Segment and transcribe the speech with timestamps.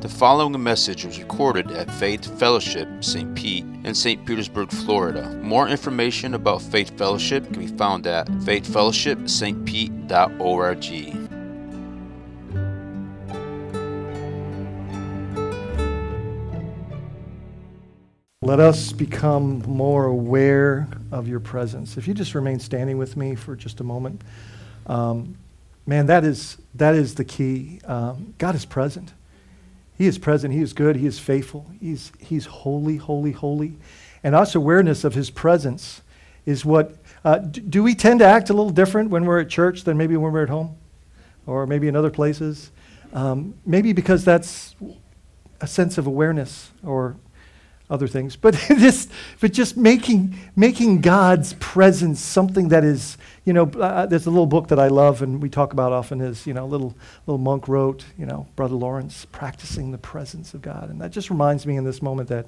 [0.00, 3.34] The following message was recorded at Faith Fellowship St.
[3.34, 4.26] Pete in St.
[4.26, 5.30] Petersburg, Florida.
[5.42, 11.19] More information about Faith Fellowship can be found at faithfellowshipstpete.org.
[18.50, 21.96] Let us become more aware of your presence.
[21.96, 24.22] If you just remain standing with me for just a moment,
[24.88, 25.36] um,
[25.86, 27.80] man, that is, that is the key.
[27.84, 29.12] Um, God is present.
[29.96, 30.52] He is present.
[30.52, 30.96] He is good.
[30.96, 31.70] He is faithful.
[31.78, 33.76] He's, he's holy, holy, holy.
[34.24, 36.02] And us awareness of his presence
[36.44, 36.96] is what.
[37.24, 39.96] Uh, do, do we tend to act a little different when we're at church than
[39.96, 40.76] maybe when we're at home?
[41.46, 42.72] Or maybe in other places?
[43.12, 44.74] Um, maybe because that's
[45.60, 47.14] a sense of awareness or
[47.90, 53.64] other things, but just, but just making, making God's presence something that is, you know,
[53.64, 56.54] uh, there's a little book that I love and we talk about often is, you
[56.54, 60.88] know, little, little monk wrote, you know, Brother Lawrence, practicing the presence of God.
[60.88, 62.46] And that just reminds me in this moment that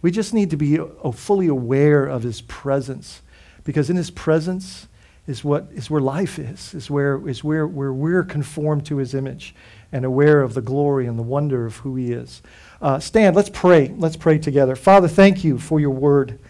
[0.00, 3.20] we just need to be uh, fully aware of his presence
[3.64, 4.86] because in his presence
[5.26, 9.14] is what is where life is, is where, is where, where we're conformed to his
[9.14, 9.54] image
[9.94, 12.42] and aware of the glory and the wonder of who he is.
[12.82, 13.94] Uh, stand, let's pray.
[13.96, 14.74] Let's pray together.
[14.74, 16.40] Father, thank you for your word.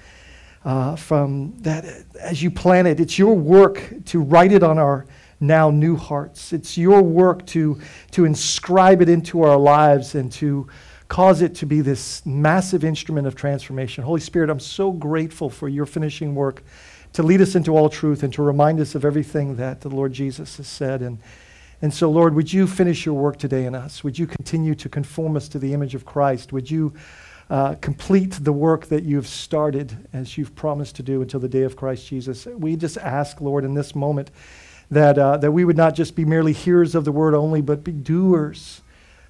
[0.64, 1.84] Uh, from that,
[2.18, 5.06] as you plan it, it's your work to write it on our
[5.40, 6.54] now new hearts.
[6.54, 7.78] It's your work to,
[8.12, 10.66] to inscribe it into our lives and to
[11.08, 14.04] cause it to be this massive instrument of transformation.
[14.04, 16.64] Holy Spirit, I'm so grateful for your finishing work
[17.12, 20.14] to lead us into all truth and to remind us of everything that the Lord
[20.14, 21.02] Jesus has said.
[21.02, 21.18] And,
[21.84, 24.02] and so, Lord, would you finish your work today in us?
[24.02, 26.50] Would you continue to conform us to the image of Christ?
[26.50, 26.94] Would you
[27.50, 31.60] uh, complete the work that you've started as you've promised to do until the day
[31.60, 32.46] of Christ Jesus?
[32.46, 34.30] We just ask, Lord, in this moment,
[34.90, 37.84] that, uh, that we would not just be merely hearers of the word only, but
[37.84, 38.80] be doers.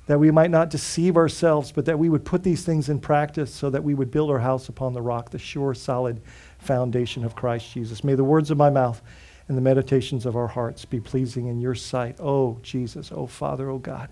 [0.07, 3.53] That we might not deceive ourselves, but that we would put these things in practice
[3.53, 6.21] so that we would build our house upon the rock, the sure, solid
[6.61, 8.05] foundation of Christ Jesus.
[8.05, 9.03] May the words of my mouth
[9.49, 12.17] and the meditations of our hearts be pleasing in your sight.
[12.19, 14.09] Oh, Jesus, oh, Father, oh, God,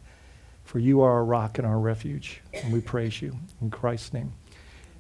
[0.65, 2.41] for you are our rock and our refuge.
[2.53, 3.37] And we praise you.
[3.61, 4.33] In Christ's name,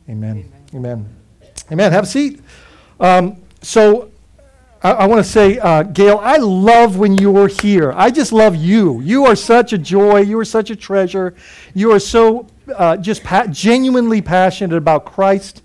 [0.08, 0.50] amen.
[0.74, 0.74] Amen.
[0.74, 1.16] Amen.
[1.70, 1.92] amen.
[1.92, 2.40] Have a seat.
[2.98, 4.10] Um, so,
[4.82, 7.92] I, I want to say, uh, Gail, I love when you're here.
[7.94, 9.00] I just love you.
[9.00, 10.20] You are such a joy.
[10.20, 11.34] You are such a treasure.
[11.74, 15.62] You are so uh, just pa- genuinely passionate about Christ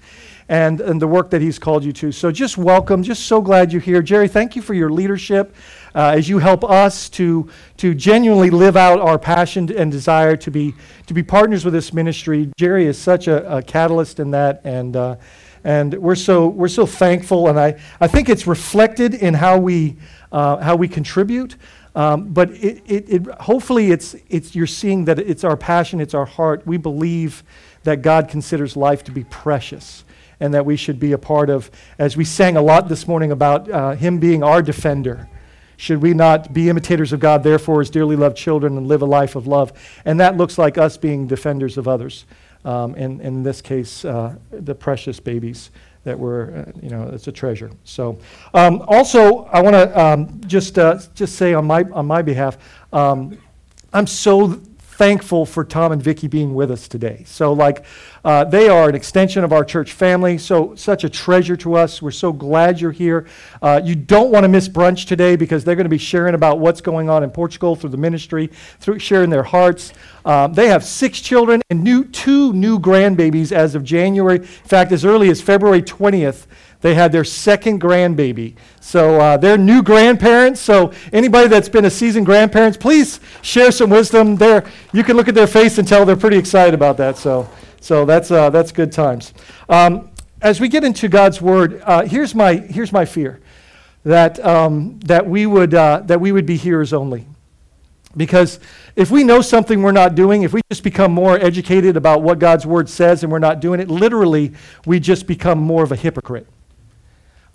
[0.50, 2.12] and, and the work that He's called you to.
[2.12, 3.04] So just welcome.
[3.04, 4.02] Just so glad you're here.
[4.02, 5.54] Jerry, thank you for your leadership
[5.94, 10.52] uh, as you help us to, to genuinely live out our passion and desire to
[10.52, 10.74] be,
[11.08, 12.52] to be partners with this ministry.
[12.58, 14.62] Jerry is such a, a catalyst in that.
[14.64, 15.16] And, uh,
[15.64, 17.50] and we're so, we're so thankful.
[17.50, 19.98] And I, I think it's reflected in how we,
[20.32, 21.58] uh, how we contribute.
[21.96, 26.14] Um, but it, it, it, hopefully it's, it's, you're seeing that it's our passion, it's
[26.14, 26.66] our heart.
[26.68, 27.44] We believe
[27.84, 30.04] that God considers life to be precious
[30.40, 33.32] and that we should be a part of, as we sang a lot this morning
[33.32, 35.28] about uh, Him being our defender.
[35.78, 39.06] Should we not be imitators of God, therefore, as dearly loved children, and live a
[39.06, 39.72] life of love?
[40.06, 42.26] And that looks like us being defenders of others.
[42.66, 45.70] Um, and, and, in this case, uh, the precious babies
[46.04, 47.70] that were, uh, you know, it's a treasure.
[47.84, 48.18] So,
[48.54, 52.58] um, also, I want to um, just uh, just say on my on my behalf,
[52.92, 53.38] um,
[53.94, 54.60] I'm so
[54.98, 57.24] thankful for Tom and Vicki being with us today.
[57.28, 57.86] So, like,
[58.26, 62.02] uh, they are an extension of our church family, so such a treasure to us.
[62.02, 63.28] We're so glad you're here.
[63.62, 66.58] Uh, you don't want to miss brunch today because they're going to be sharing about
[66.58, 68.48] what's going on in Portugal through the ministry,
[68.80, 69.94] through sharing their hearts.
[70.26, 74.38] Um, they have six children and new, two new grandbabies as of January.
[74.38, 76.48] In fact, as early as February 20th,
[76.82, 78.56] they had their second grandbaby.
[78.80, 80.62] So uh, they're new grandparents.
[80.62, 84.36] So anybody that's been a seasoned grandparents, please share some wisdom.
[84.36, 87.18] There, you can look at their face and tell they're pretty excited about that.
[87.18, 87.50] So,
[87.82, 89.34] so that's uh, that's good times.
[89.70, 90.12] Um,
[90.42, 93.40] as we get into God's word, uh, here's my here's my fear
[94.04, 97.26] that um, that we would uh, that we would be hearers only.
[98.16, 98.60] Because
[98.96, 102.40] if we know something we're not doing, if we just become more educated about what
[102.40, 104.54] God's word says and we're not doing it, literally,
[104.88, 106.48] we just become more of a hypocrite.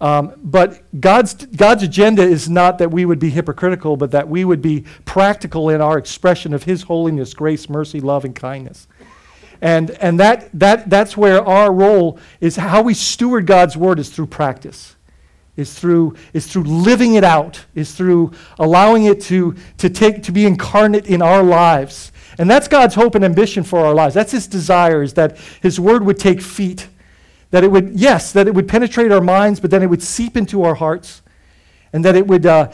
[0.03, 4.45] Um, but God's, God's agenda is not that we would be hypocritical, but that we
[4.45, 8.89] would be practical in our expression of His holiness, grace, mercy, love, and kindness.
[9.61, 14.11] And, and that, that, that's where our role is how we steward God's word is
[14.11, 14.97] through practice,
[15.57, 20.33] is through, is through living it out, is through allowing it to, to, take, to
[20.33, 22.11] be incarnate in our lives.
[22.39, 24.17] And that's God's hope and ambition for our lives.
[24.17, 26.89] That's His desire, is that His word would take feet
[27.53, 30.37] That it would, yes, that it would penetrate our minds, but then it would seep
[30.37, 31.23] into our hearts.
[31.93, 32.73] And that it would, uh,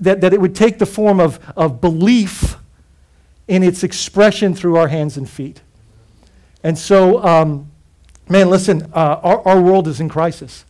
[0.00, 2.56] that, that it would take the form of, of belief
[3.48, 5.60] in its expression through our hands and feet.
[6.62, 7.72] And so, um,
[8.28, 10.64] man, listen, uh, our, our world is in crisis.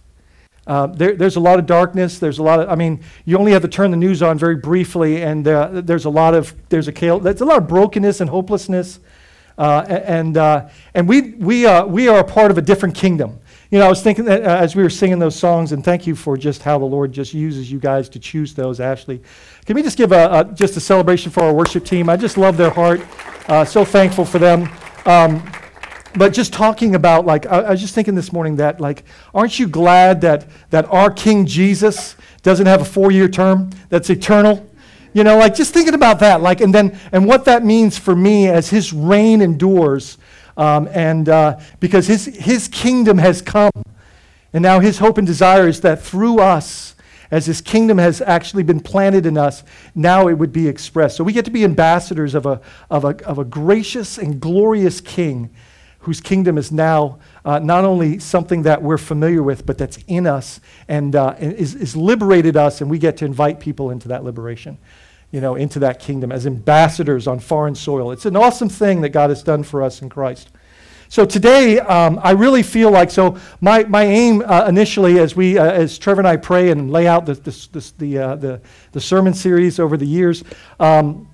[0.66, 2.18] Uh, there, there's a lot of darkness.
[2.18, 4.56] There's a lot of, I mean, you only have to turn the news on very
[4.56, 8.30] briefly, and uh, there's a lot of, there's a, there's a lot of brokenness and
[8.30, 9.00] hopelessness.
[9.58, 13.39] Uh, and, uh, and we, we, we are a part of a different kingdom.
[13.70, 16.04] You know, I was thinking that uh, as we were singing those songs, and thank
[16.04, 19.22] you for just how the Lord just uses you guys to choose those, Ashley.
[19.64, 22.08] Can we just give a, a just a celebration for our worship team?
[22.08, 23.00] I just love their heart.
[23.68, 24.68] so thankful for them.
[25.06, 25.42] Um,
[26.16, 29.58] but just talking about like I, I, was just thinking this morning that like aren't
[29.58, 34.68] you glad that that our king jesus doesn't have a four-year term that's eternal
[35.12, 38.16] you know like just thinking about that like and then and what that means for
[38.16, 40.18] me as his reign endures
[40.60, 43.72] um, and uh, because his his kingdom has come
[44.52, 46.94] and now his hope and desire is that through us
[47.30, 49.62] as his kingdom has actually been planted in us,
[49.94, 51.16] now it would be expressed.
[51.16, 52.60] So we get to be ambassadors of a,
[52.90, 55.48] of a, of a gracious and glorious king
[56.00, 60.26] whose kingdom is now uh, not only something that we're familiar with, but that's in
[60.26, 64.24] us and, uh, is, is liberated us, and we get to invite people into that
[64.24, 64.78] liberation,
[65.30, 68.10] you know, into that kingdom as ambassadors on foreign soil.
[68.10, 70.50] It's an awesome thing that God has done for us in Christ.
[71.08, 73.36] So today, um, I really feel like so.
[73.60, 77.08] My, my aim uh, initially, as we uh, as Trevor and I pray and lay
[77.08, 78.60] out the the the, uh, the,
[78.92, 80.44] the sermon series over the years,
[80.78, 81.28] um,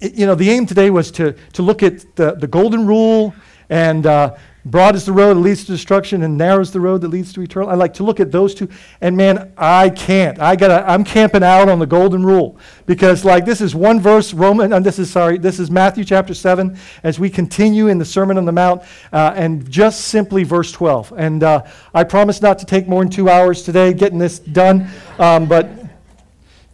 [0.00, 3.34] it, you know, the aim today was to to look at the the golden rule
[3.70, 7.00] and uh, broad is the road that leads to destruction, and narrow is the road
[7.00, 7.68] that leads to eternal.
[7.68, 8.68] I like to look at those two,
[9.00, 10.38] and man, I can't.
[10.38, 10.88] I gotta.
[10.88, 14.34] I'm camping out on the golden rule because, like, this is one verse.
[14.34, 14.72] Roman.
[14.72, 15.38] And this is sorry.
[15.38, 16.78] This is Matthew chapter seven.
[17.02, 18.82] As we continue in the Sermon on the Mount,
[19.12, 21.12] uh, and just simply verse 12.
[21.16, 21.64] And uh,
[21.94, 24.88] I promise not to take more than two hours today getting this done,
[25.18, 25.70] um, but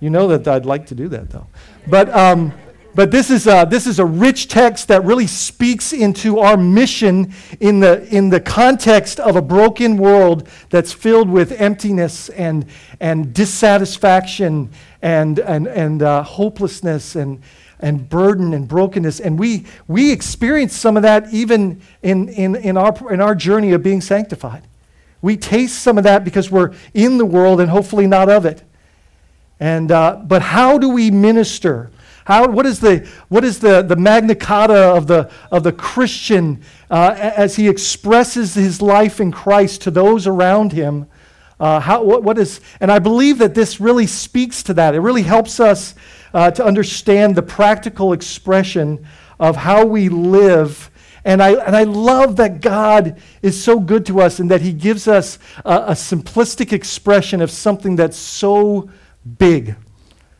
[0.00, 1.46] you know that I'd like to do that though.
[1.86, 2.10] But.
[2.10, 2.52] Um,
[2.94, 7.32] but this is, a, this is a rich text that really speaks into our mission
[7.58, 12.67] in the, in the context of a broken world that's filled with emptiness and,
[13.00, 14.70] and dissatisfaction
[15.02, 17.43] and, and, and uh, hopelessness and,
[17.81, 19.19] and burden and brokenness.
[19.19, 23.73] And we, we experience some of that even in, in, in, our, in our journey
[23.73, 24.62] of being sanctified.
[25.20, 28.62] We taste some of that because we're in the world and hopefully not of it.
[29.58, 31.91] And, uh, but how do we minister?
[32.24, 36.62] How, what is the, what is the, the magna carta of the, of the Christian
[36.90, 41.06] uh, as he expresses his life in Christ to those around him?
[41.60, 44.94] Uh, how, what, what is, and I believe that this really speaks to that.
[44.94, 45.94] It really helps us
[46.32, 49.06] uh, to understand the practical expression
[49.38, 50.90] of how we live.
[51.24, 54.72] And I, and I love that God is so good to us and that He
[54.72, 58.90] gives us a, a simplistic expression of something that's so
[59.38, 59.76] big.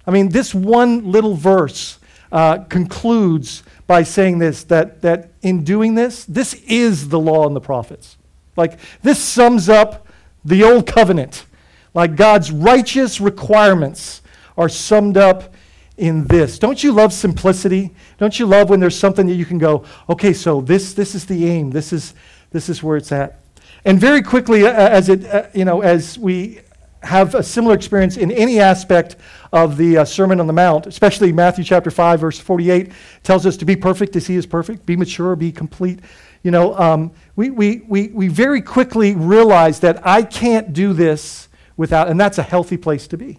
[0.06, 1.99] I mean, this one little verse
[2.31, 7.55] uh, concludes by saying this that, that in doing this, this is the law and
[7.55, 8.17] the prophets.
[8.56, 10.06] Like, this sums up
[10.45, 11.47] the old covenant.
[11.93, 14.23] Like, God's righteous requirements
[14.56, 15.55] are summed up
[15.97, 16.59] in this.
[16.59, 17.95] Don't you love simplicity?
[18.19, 21.27] Don't you love when there's something that you can go, okay, so this, this is
[21.27, 22.15] the aim, this is,
[22.51, 23.41] this is where it's at.
[23.85, 26.61] And very quickly, uh, as it, uh, you know, as we
[27.05, 29.17] have a similar experience in any aspect
[29.53, 32.93] of the uh, Sermon on the Mount, especially Matthew chapter 5, verse 48,
[33.23, 36.01] tells us to be perfect as he is perfect, be mature, be complete.
[36.43, 41.49] You know, um, we, we, we, we very quickly realize that I can't do this
[41.77, 43.39] without, and that's a healthy place to be.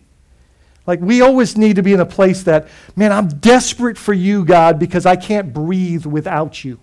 [0.88, 4.46] Like, we always need to be in a place that, man, I'm desperate for you,
[4.46, 6.80] God, because I can't breathe without you.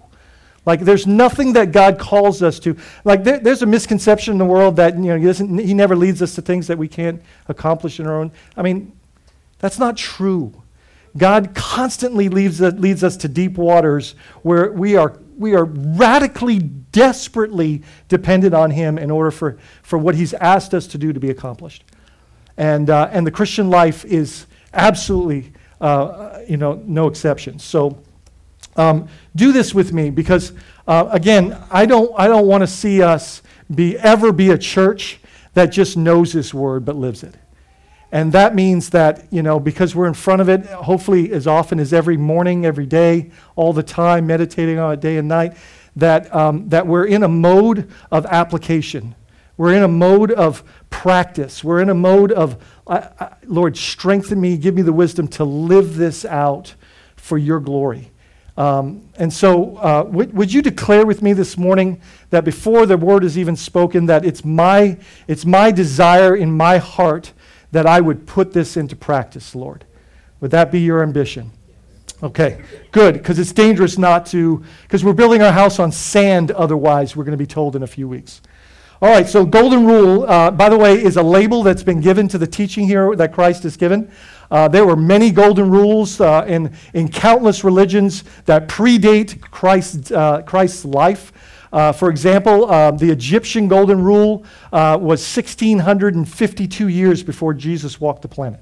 [0.64, 2.76] Like, there's nothing that God calls us to.
[3.04, 6.22] Like, there, there's a misconception in the world that, you know, he, he never leads
[6.22, 8.30] us to things that we can't accomplish in our own.
[8.56, 8.92] I mean,
[9.58, 10.62] that's not true.
[11.16, 17.82] God constantly leads, leads us to deep waters where we are, we are radically, desperately
[18.08, 21.30] dependent on Him in order for, for what He's asked us to do to be
[21.30, 21.84] accomplished.
[22.56, 27.58] And, uh, and the Christian life is absolutely, uh, you know, no exception.
[27.58, 28.00] So,
[28.76, 30.52] um, do this with me because,
[30.86, 33.42] uh, again, I don't, I don't want to see us
[33.74, 35.20] be, ever be a church
[35.54, 37.34] that just knows this word but lives it.
[38.10, 41.80] And that means that, you know, because we're in front of it, hopefully as often
[41.80, 45.56] as every morning, every day, all the time, meditating on it day and night,
[45.96, 49.14] that, um, that we're in a mode of application.
[49.56, 51.64] We're in a mode of practice.
[51.64, 55.44] We're in a mode of, uh, uh, Lord, strengthen me, give me the wisdom to
[55.44, 56.74] live this out
[57.16, 58.11] for your glory.
[58.56, 62.98] Um, and so, uh, would, would you declare with me this morning that before the
[62.98, 67.32] word is even spoken, that it's my, it's my desire in my heart
[67.70, 69.86] that I would put this into practice, Lord?
[70.40, 71.50] Would that be your ambition?
[72.22, 77.16] Okay, good, because it's dangerous not to, because we're building our house on sand otherwise,
[77.16, 78.42] we're going to be told in a few weeks.
[79.00, 82.28] All right, so golden rule, uh, by the way, is a label that's been given
[82.28, 84.08] to the teaching here that Christ has given.
[84.52, 90.42] Uh, there were many golden rules uh, in, in countless religions that predate Christ's, uh,
[90.42, 91.32] Christ's life.
[91.72, 98.20] Uh, for example, uh, the Egyptian golden rule uh, was 1,652 years before Jesus walked
[98.20, 98.60] the planet.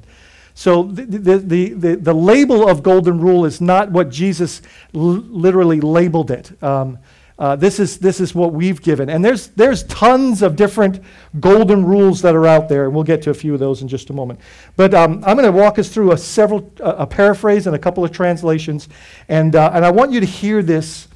[0.55, 4.63] So the, the, the, the, label of golden rule is not what Jesus
[4.95, 6.63] l- literally labeled it.
[6.63, 6.99] Um,
[7.41, 9.09] uh, this, is, this is what we've given.
[9.09, 11.03] And there's, there's tons of different
[11.41, 13.89] golden rules that are out there, and we'll get to a few of those in
[13.89, 14.41] just a moment.
[14.77, 17.79] But um, I'm going to walk us through a, several, uh, a paraphrase and a
[17.79, 18.91] couple of translations,
[19.27, 21.09] and, uh, and I want you to hear this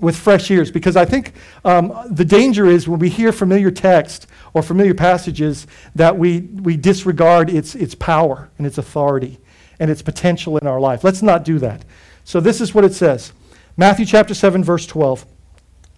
[0.00, 1.32] with fresh ears because I think
[1.64, 6.76] um, the danger is when we hear familiar text or familiar passages that we, we
[6.76, 9.38] disregard its, its power and its authority
[9.78, 11.04] and its potential in our life.
[11.04, 11.84] Let's not do that.
[12.24, 13.32] So, this is what it says
[13.76, 15.24] Matthew chapter 7, verse 12.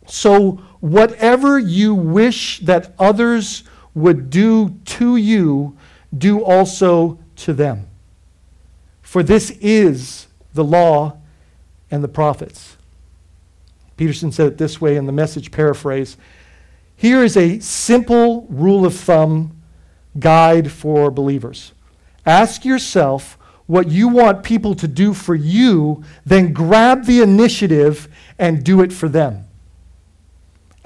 [0.08, 5.76] So, whatever you wish that others would do to you,
[6.16, 7.88] do also to them.
[9.02, 11.18] For this is the law
[11.90, 12.76] and the prophets.
[13.96, 16.16] Peterson said it this way in the message paraphrase
[16.96, 19.60] Here is a simple rule of thumb
[20.18, 21.72] guide for believers.
[22.24, 23.36] Ask yourself
[23.66, 28.92] what you want people to do for you, then grab the initiative and do it
[28.92, 29.47] for them.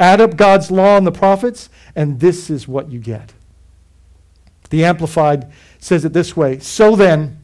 [0.02, 3.34] Add up God's law and the prophets, and this is what you get.
[4.70, 7.40] The Amplified says it this way So then,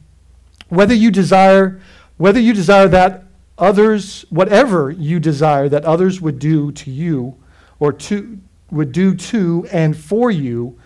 [0.67, 1.79] whether you desire,
[2.17, 3.23] whether you desire that
[3.57, 7.37] others, whatever you desire that others would do to you,
[7.79, 8.37] or to,
[8.69, 10.77] would do to and for you,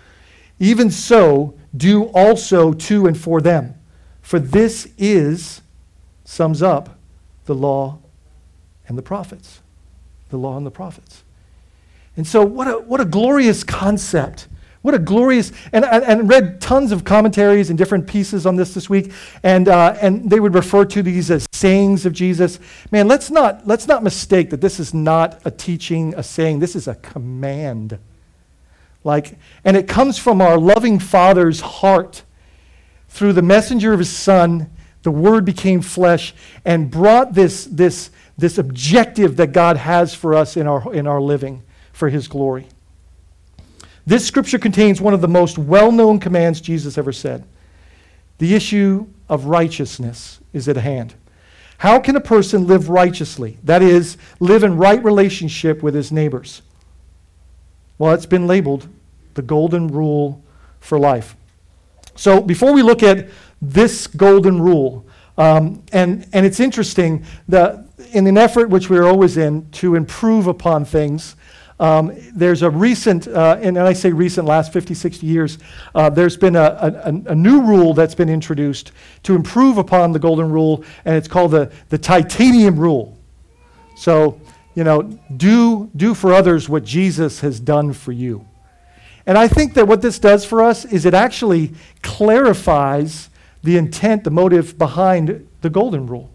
[0.60, 3.74] even so do also to and for them.
[4.22, 5.63] For this is,
[6.24, 7.00] sums up,
[7.46, 7.98] the law
[8.88, 9.62] and the prophets.
[10.30, 11.23] The law and the prophets.
[12.15, 14.48] And so, what a, what a glorious concept.
[14.84, 18.74] What a glorious, and, and, and read tons of commentaries and different pieces on this
[18.74, 22.60] this week, and, uh, and they would refer to these as sayings of Jesus.
[22.91, 26.75] Man, let's not, let's not mistake that this is not a teaching, a saying, this
[26.75, 27.98] is a command.
[29.05, 32.24] Like, and it comes from our loving Father's heart.
[33.08, 34.70] Through the messenger of his Son,
[35.03, 36.34] the Word became flesh
[36.65, 41.22] and brought this, this, this objective that God has for us in our, in our
[41.22, 42.67] living for his glory.
[44.05, 47.45] This scripture contains one of the most well known commands Jesus ever said.
[48.39, 51.13] The issue of righteousness is at hand.
[51.77, 53.57] How can a person live righteously?
[53.63, 56.62] That is, live in right relationship with his neighbors?
[57.97, 58.88] Well, it's been labeled
[59.33, 60.43] the golden rule
[60.79, 61.35] for life.
[62.15, 63.29] So before we look at
[63.62, 65.05] this golden rule,
[65.38, 70.47] um, and, and it's interesting that in an effort which we're always in to improve
[70.47, 71.35] upon things,
[71.80, 75.58] um, there's a recent, uh, and I say recent, last 50, 60 years,
[75.96, 76.62] uh, there's been a,
[77.06, 78.92] a, a, new rule that's been introduced
[79.24, 83.18] to improve upon the golden rule, and it's called the, the titanium rule.
[83.96, 84.39] So,
[84.75, 88.48] you know, do, do for others what Jesus has done for you.
[89.25, 93.30] And I think that what this does for us is it actually clarifies
[93.63, 96.32] the intent, the motive behind the golden rule.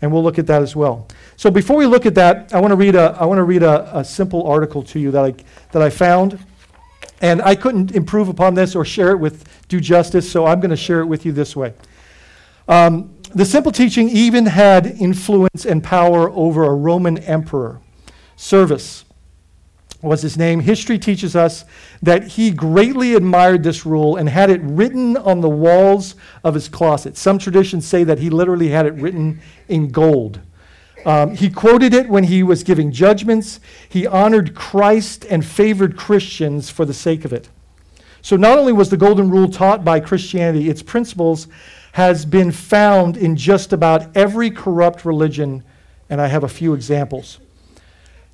[0.00, 1.08] And we'll look at that as well.
[1.36, 3.62] So before we look at that, I want to read a, I want to read
[3.62, 5.34] a, a simple article to you that I,
[5.72, 6.38] that I found.
[7.20, 10.70] And I couldn't improve upon this or share it with due justice, so I'm going
[10.70, 11.74] to share it with you this way.
[12.68, 17.80] Um, the simple teaching even had influence and power over a Roman emperor.
[18.36, 19.04] Severus
[20.00, 20.60] was his name.
[20.60, 21.64] History teaches us
[22.02, 26.14] that he greatly admired this rule and had it written on the walls
[26.44, 27.16] of his closet.
[27.16, 30.40] Some traditions say that he literally had it written in gold.
[31.04, 33.60] Um, he quoted it when he was giving judgments.
[33.88, 37.48] He honored Christ and favored Christians for the sake of it.
[38.20, 41.46] So, not only was the Golden Rule taught by Christianity, its principles
[41.92, 45.62] has been found in just about every corrupt religion,
[46.10, 47.38] and I have a few examples.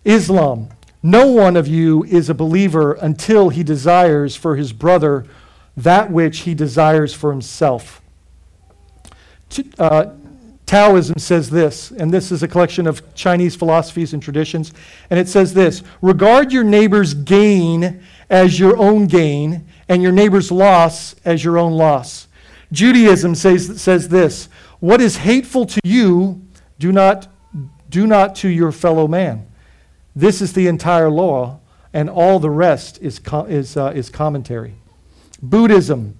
[0.04, 0.68] Islam.
[1.04, 5.26] No one of you is a believer until he desires for his brother
[5.76, 8.00] that which he desires for himself.
[9.78, 10.06] Uh,
[10.64, 14.72] Taoism says this, and this is a collection of Chinese philosophies and traditions,
[15.10, 20.50] and it says this Regard your neighbor's gain as your own gain, and your neighbor's
[20.50, 22.28] loss as your own loss.
[22.72, 24.46] Judaism says, says this
[24.80, 26.40] What is hateful to you,
[26.78, 27.28] do not
[27.90, 29.46] Do not to your fellow man.
[30.16, 31.60] This is the entire law,
[31.92, 34.74] and all the rest is, co- is, uh, is commentary.
[35.42, 36.18] Buddhism.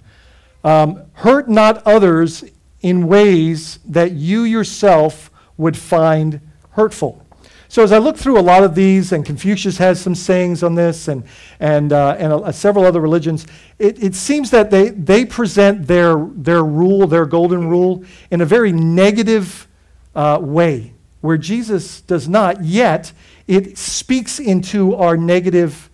[0.63, 2.43] Um, hurt not others
[2.81, 7.25] in ways that you yourself would find hurtful.
[7.67, 10.75] So as I look through a lot of these, and Confucius has some sayings on
[10.75, 11.23] this, and,
[11.59, 13.47] and, uh, and uh, several other religions,
[13.79, 18.45] it, it seems that they, they present their, their rule, their golden rule, in a
[18.45, 19.67] very negative
[20.15, 23.11] uh, way, where Jesus does not, yet
[23.47, 25.89] it speaks into our negative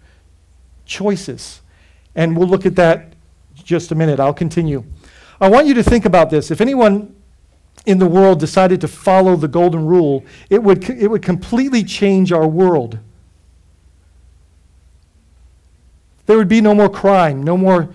[0.86, 1.62] choices.
[2.15, 3.13] And we'll look at that
[3.55, 4.20] just a minute.
[4.20, 4.84] I'll continue.
[5.39, 6.51] I want you to think about this.
[6.51, 7.15] If anyone
[7.86, 12.31] in the world decided to follow the golden rule, it would, it would completely change
[12.31, 13.00] our world.
[16.25, 17.93] There would be no more crime, no more,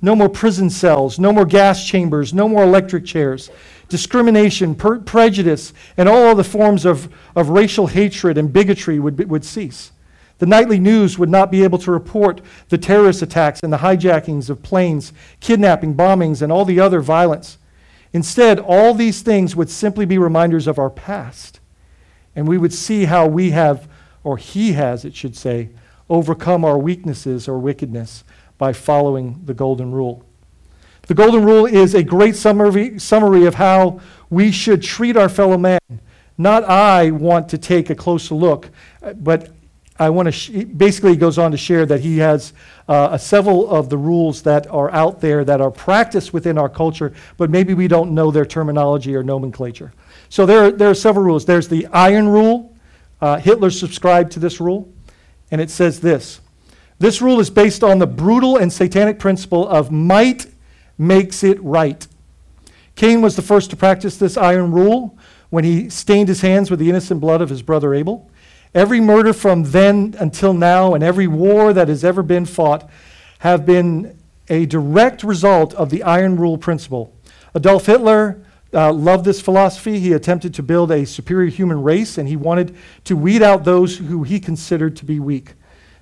[0.00, 3.50] no more prison cells, no more gas chambers, no more electric chairs.
[3.88, 9.44] Discrimination, per- prejudice, and all the forms of, of racial hatred and bigotry would, would
[9.44, 9.92] cease.
[10.38, 14.48] The nightly news would not be able to report the terrorist attacks and the hijackings
[14.48, 17.58] of planes, kidnapping, bombings, and all the other violence.
[18.12, 21.60] Instead, all these things would simply be reminders of our past.
[22.36, 23.88] And we would see how we have,
[24.22, 25.70] or he has, it should say,
[26.08, 28.22] overcome our weaknesses or wickedness
[28.56, 30.24] by following the Golden Rule.
[31.08, 35.56] The Golden Rule is a great summary, summary of how we should treat our fellow
[35.56, 35.80] man.
[36.36, 38.68] Not I want to take a closer look,
[39.16, 39.48] but
[39.98, 42.52] I want to sh- basically goes on to share that he has
[42.88, 47.14] uh, several of the rules that are out there that are practiced within our culture,
[47.38, 49.94] but maybe we don't know their terminology or nomenclature.
[50.28, 51.46] So there, there are several rules.
[51.46, 52.76] There's the iron rule.
[53.22, 54.92] Uh, Hitler subscribed to this rule,
[55.50, 56.42] and it says this
[56.98, 60.48] This rule is based on the brutal and satanic principle of might
[60.98, 62.06] makes it right.
[62.96, 65.16] Cain was the first to practice this iron rule
[65.50, 68.28] when he stained his hands with the innocent blood of his brother Abel.
[68.74, 72.90] Every murder from then until now and every war that has ever been fought
[73.38, 77.14] have been a direct result of the iron rule principle.
[77.54, 78.42] Adolf Hitler
[78.74, 80.00] uh, loved this philosophy.
[80.00, 83.98] He attempted to build a superior human race and he wanted to weed out those
[83.98, 85.54] who he considered to be weak.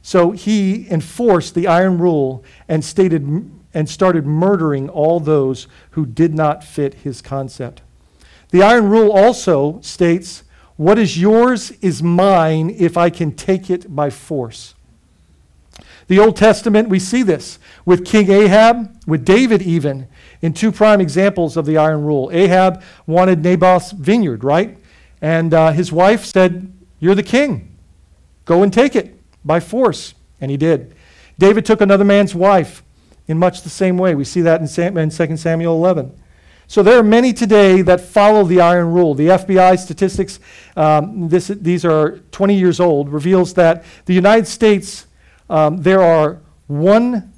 [0.02, 6.32] So he enforced the iron rule and stated and started murdering all those who did
[6.32, 7.82] not fit his concept.
[8.48, 10.44] The iron rule also states
[10.76, 14.74] what is yours is mine if I can take it by force.
[16.08, 20.08] The Old Testament, we see this with King Ahab, with David, even,
[20.40, 22.30] in two prime examples of the iron rule.
[22.32, 24.78] Ahab wanted Naboth's vineyard, right?
[25.20, 27.76] And uh, his wife said, You're the king.
[28.46, 30.14] Go and take it by force.
[30.40, 30.94] And he did.
[31.38, 32.82] David took another man's wife
[33.28, 34.14] in much the same way.
[34.14, 36.12] We see that in, Sam- in 2 Samuel 11.
[36.68, 39.14] So there are many today that follow the iron rule.
[39.14, 40.40] The FBI statistics,
[40.76, 45.06] um, this, these are 20 years old, reveals that the United States,
[45.48, 47.32] um, there are 1,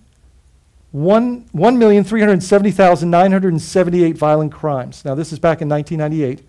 [0.92, 5.04] 1, 1,370,978 violent crimes.
[5.04, 6.48] Now, this is back in 1998.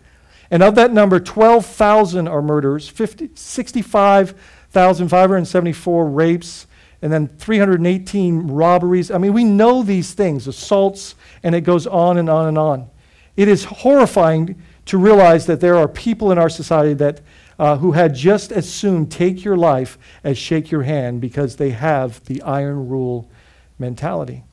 [0.52, 6.66] And of that number, 12,000 are murders, 50, 65,574 rapes,
[7.02, 9.10] and then 318 robberies.
[9.10, 12.90] I mean, we know these things, assaults, and it goes on and on and on.
[13.38, 17.22] It is horrifying to realize that there are people in our society that,
[17.58, 21.70] uh, who had just as soon take your life as shake your hand because they
[21.70, 23.30] have the iron rule
[23.78, 24.44] mentality.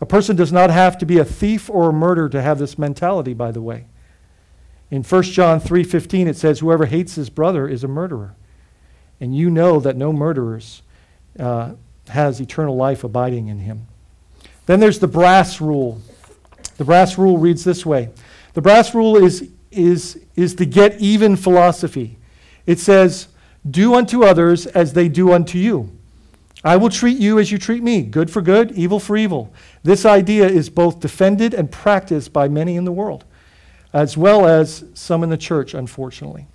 [0.00, 2.78] A person does not have to be a thief or a murderer to have this
[2.78, 3.86] mentality, by the way.
[4.90, 8.34] In 1 John 3:15 it says whoever hates his brother is a murderer.
[9.20, 10.82] And you know that no murderers
[11.38, 11.74] uh,
[12.08, 13.86] has eternal life abiding in him.
[14.66, 16.00] Then there's the brass rule.
[16.76, 18.10] The brass rule reads this way
[18.54, 22.18] The brass rule is, is, is the get even philosophy.
[22.66, 23.28] It says,
[23.68, 25.90] Do unto others as they do unto you.
[26.64, 29.52] I will treat you as you treat me, good for good, evil for evil.
[29.82, 33.24] This idea is both defended and practiced by many in the world,
[33.92, 36.46] as well as some in the church, unfortunately.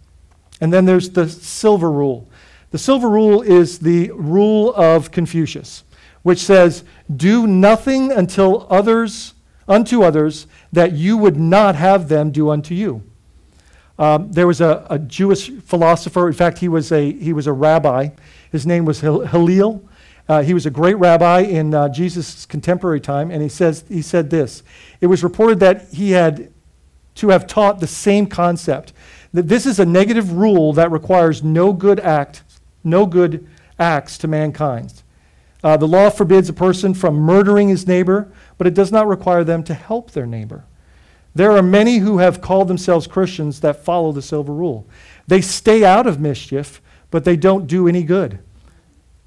[0.61, 2.29] And then there's the silver rule.
[2.71, 5.83] The silver rule is the rule of Confucius,
[6.23, 6.83] which says,
[7.15, 9.33] Do nothing until others
[9.67, 13.03] unto others that you would not have them do unto you.
[13.99, 17.53] Um, there was a, a, Jewish philosopher, in fact, he was a, he was a
[17.53, 18.09] rabbi.
[18.51, 19.83] His name was Hillel.
[20.29, 24.01] Uh, he was a great rabbi in uh, Jesus' contemporary time, and he, says, he
[24.01, 24.61] said this
[25.01, 26.51] It was reported that he had
[27.15, 28.93] to have taught the same concept
[29.33, 32.43] that this is a negative rule that requires no good act,
[32.87, 33.47] no good
[33.77, 35.03] acts to mankind.
[35.63, 39.43] Uh, the law forbids a person from murdering his neighbor, but it does not require
[39.43, 40.63] them to help their neighbor.
[41.35, 44.87] There are many who have called themselves Christians that follow the silver rule.
[45.27, 48.39] They stay out of mischief, but they don't do any good.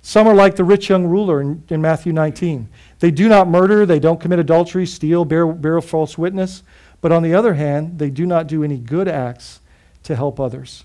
[0.03, 2.68] Some are like the rich young ruler in, in Matthew 19.
[3.01, 6.62] They do not murder, they don't commit adultery, steal, bear, bear false witness,
[7.01, 9.61] but on the other hand, they do not do any good acts
[10.05, 10.85] to help others.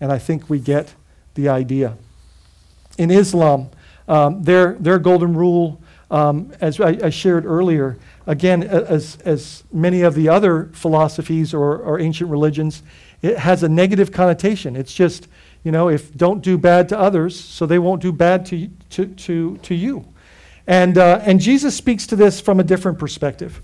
[0.00, 0.94] And I think we get
[1.34, 1.96] the idea.
[2.98, 3.70] In Islam,
[4.08, 5.80] um, their, their golden rule,
[6.10, 11.78] um, as I, I, shared earlier, again, as, as many of the other philosophies or,
[11.78, 12.82] or ancient religions,
[13.22, 14.76] it has a negative connotation.
[14.76, 15.28] It's just,
[15.64, 19.06] you know, if don't do bad to others, so they won't do bad to, to,
[19.06, 20.06] to, to you.
[20.66, 23.60] And, uh, and Jesus speaks to this from a different perspective.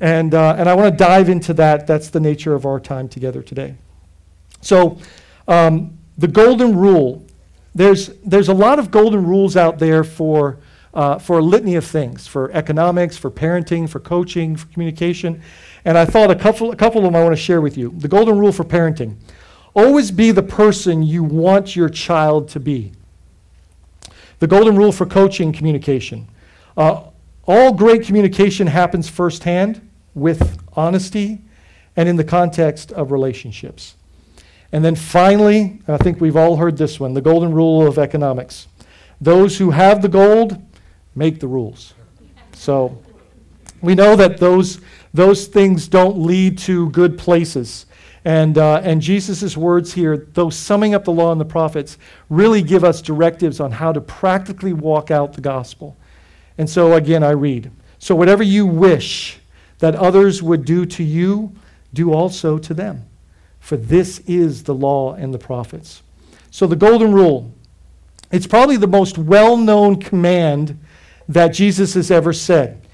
[0.00, 1.86] And, uh, and I want to dive into that.
[1.86, 3.74] That's the nature of our time together today.
[4.62, 4.98] So,
[5.46, 7.26] um, the golden rule
[7.74, 10.58] there's, there's a lot of golden rules out there for,
[10.92, 15.40] uh, for a litany of things for economics, for parenting, for coaching, for communication.
[15.84, 17.94] And I thought a couple, a couple of them I want to share with you.
[17.96, 19.16] The golden rule for parenting
[19.74, 22.92] always be the person you want your child to be.
[24.40, 26.26] The golden rule for coaching communication.
[26.76, 27.04] Uh,
[27.46, 31.40] all great communication happens firsthand with honesty
[31.96, 33.96] and in the context of relationships.
[34.72, 38.68] And then finally, I think we've all heard this one the golden rule of economics.
[39.20, 40.62] Those who have the gold
[41.14, 41.94] make the rules.
[42.52, 43.02] So
[43.82, 44.80] we know that those,
[45.12, 47.86] those things don't lead to good places.
[48.24, 52.62] And, uh, and Jesus' words here, though summing up the law and the prophets, really
[52.62, 55.96] give us directives on how to practically walk out the gospel.
[56.58, 59.38] And so again, I read So whatever you wish
[59.78, 61.54] that others would do to you,
[61.92, 63.09] do also to them
[63.60, 66.02] for this is the law and the prophets.
[66.50, 67.54] So, the golden rule,
[68.32, 70.78] it's probably the most well known command
[71.28, 72.86] that Jesus has ever said.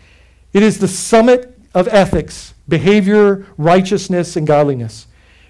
[0.53, 5.07] It is the summit of ethics, behavior, righteousness, and godliness.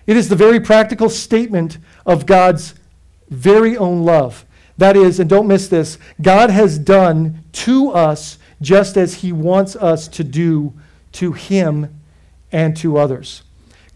[0.07, 2.75] It is the very practical statement of God's
[3.29, 4.45] very own love.
[4.79, 9.75] That is, and don't miss this, God has done to us just as He wants
[9.75, 10.75] us to do
[11.13, 12.01] to Him
[12.53, 13.43] and to others.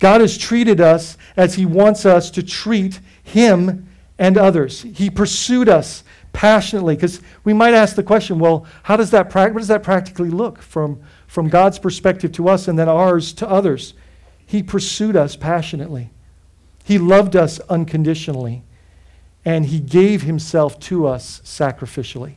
[0.00, 3.86] God has treated us as He wants us to treat Him
[4.18, 4.82] and others.
[4.82, 9.52] He pursued us passionately because we might ask the question well, how does that, pra-
[9.52, 13.94] does that practically look from, from God's perspective to us and then ours to others?
[14.44, 16.10] He pursued us passionately,
[16.82, 18.64] He loved us unconditionally,
[19.44, 22.36] and He gave Himself to us sacrificially.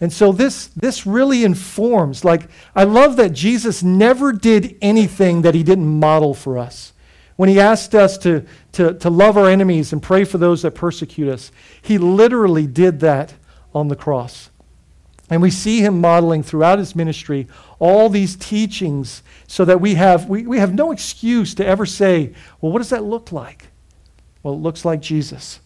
[0.00, 2.24] And so this, this really informs.
[2.24, 6.92] Like, I love that Jesus never did anything that he didn't model for us.
[7.36, 10.72] When he asked us to, to, to love our enemies and pray for those that
[10.72, 13.34] persecute us, he literally did that
[13.74, 14.50] on the cross.
[15.30, 17.46] And we see him modeling throughout his ministry
[17.78, 22.34] all these teachings so that we have, we, we have no excuse to ever say,
[22.60, 23.68] well, what does that look like?
[24.42, 25.60] Well, it looks like Jesus.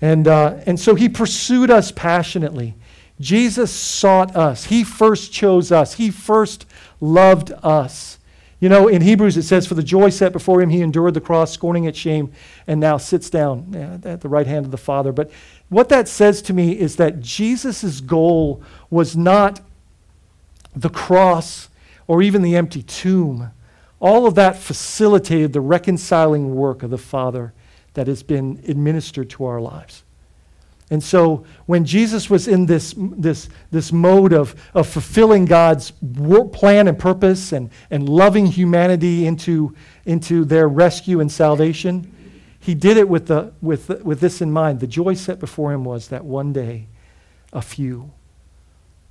[0.00, 2.74] And, uh, and so he pursued us passionately.
[3.20, 4.64] Jesus sought us.
[4.64, 5.94] He first chose us.
[5.94, 6.66] He first
[7.00, 8.18] loved us.
[8.60, 11.20] You know, in Hebrews it says, For the joy set before him, he endured the
[11.20, 12.32] cross, scorning its shame,
[12.66, 15.12] and now sits down uh, at the right hand of the Father.
[15.12, 15.30] But
[15.68, 19.60] what that says to me is that Jesus' goal was not
[20.74, 21.68] the cross
[22.06, 23.50] or even the empty tomb.
[24.00, 27.52] All of that facilitated the reconciling work of the Father
[27.94, 30.04] that has been administered to our lives.
[30.94, 36.86] And so when Jesus was in this, this, this mode of, of fulfilling God's plan
[36.86, 39.74] and purpose and, and loving humanity into,
[40.06, 42.14] into their rescue and salvation,
[42.60, 44.78] he did it with, the, with, the, with this in mind.
[44.78, 46.86] The joy set before him was that one day
[47.52, 48.12] a few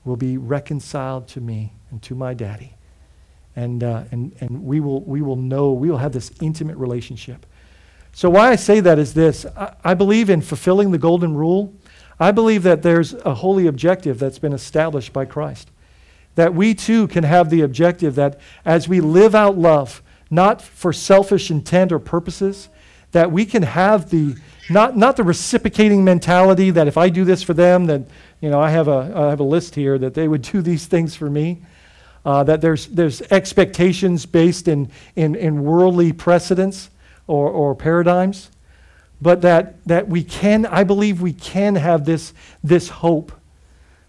[0.05, 2.77] will be reconciled to me and to my daddy.
[3.57, 7.45] And, uh, and, and we, will, we will know, we will have this intimate relationship.
[8.15, 11.73] So, why I say that is this I, I believe in fulfilling the golden rule.
[12.19, 15.71] I believe that there's a holy objective that's been established by Christ.
[16.35, 20.93] That we too can have the objective that as we live out love, not for
[20.93, 22.69] selfish intent or purposes,
[23.11, 24.35] that we can have the
[24.69, 28.07] not, not the reciprocating mentality that if I do this for them, then
[28.39, 30.85] you know I have a I have a list here that they would do these
[30.85, 31.63] things for me.
[32.23, 36.89] Uh, that there's there's expectations based in in, in worldly precedents
[37.27, 38.51] or, or paradigms,
[39.21, 42.33] but that, that we can, I believe we can have this,
[42.63, 43.31] this hope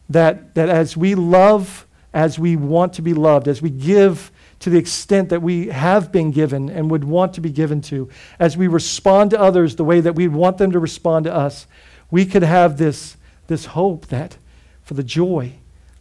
[0.08, 4.70] that, that as we love, as we want to be loved, as we give to
[4.70, 8.56] the extent that we have been given and would want to be given to, as
[8.56, 11.66] we respond to others the way that we want them to respond to us,
[12.10, 14.36] we could have this, this hope that
[14.82, 15.52] for the joy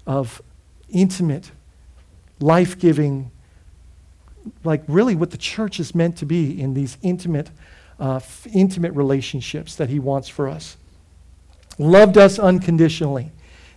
[0.05, 0.41] of
[0.89, 1.51] intimate,
[2.39, 3.31] life giving
[4.63, 7.49] like really what the church is meant to be in these intimate,
[7.99, 10.77] uh, f- intimate relationships that he wants for us.
[11.77, 13.31] Loved us unconditionally.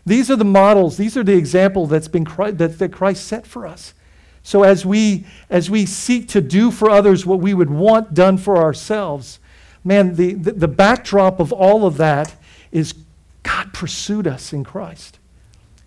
[0.04, 3.46] These are the models, these are the example that's been Christ, that, that Christ set
[3.46, 3.94] for us.
[4.42, 8.38] So as we as we seek to do for others what we would want done
[8.38, 9.40] for ourselves,
[9.82, 12.32] man, the, the, the backdrop of all of that
[12.70, 12.94] is
[13.42, 15.18] God pursued us in Christ.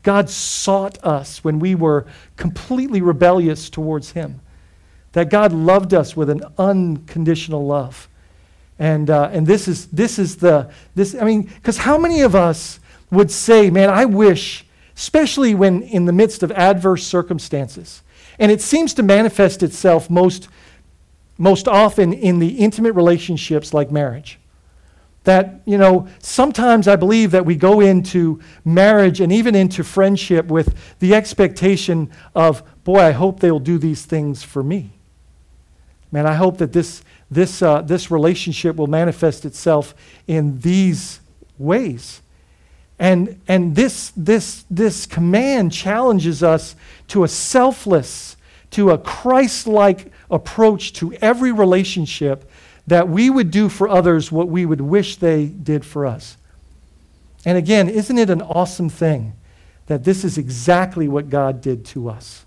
[0.04, 4.42] God sought us when we were completely rebellious towards Him.
[5.14, 8.08] That God loved us with an unconditional love.
[8.78, 12.34] And, uh, and this is, this is the, this, I mean, because how many of
[12.34, 12.80] us
[13.12, 18.04] would say, man, I wish, especially when in the midst of adverse circumstances,
[18.38, 20.48] and it seems to manifest itself most,
[21.38, 24.40] most often in the intimate relationships like marriage.
[25.26, 30.46] That, you know, sometimes I believe that we go into marriage and even into friendship
[30.46, 34.92] with the expectation of, boy, I hope they'll do these things for me.
[36.12, 39.94] Man, I hope that this, this, uh, this relationship will manifest itself
[40.28, 41.20] in these
[41.58, 42.22] ways.
[42.98, 46.76] And, and this, this, this command challenges us
[47.10, 48.36] to a selfless,
[48.72, 52.50] to a Christ like approach to every relationship
[52.88, 56.38] that we would do for others what we would wish they did for us.
[57.46, 59.34] And again, isn't it an awesome thing
[59.86, 62.46] that this is exactly what God did to us?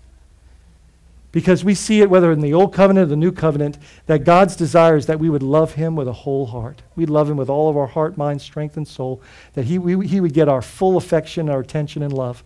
[1.33, 4.55] Because we see it, whether in the Old Covenant or the New Covenant, that God's
[4.55, 6.83] desire is that we would love Him with a whole heart.
[6.95, 9.21] We'd love Him with all of our heart, mind, strength, and soul,
[9.53, 12.43] that He, we, he would get our full affection, our attention, and love.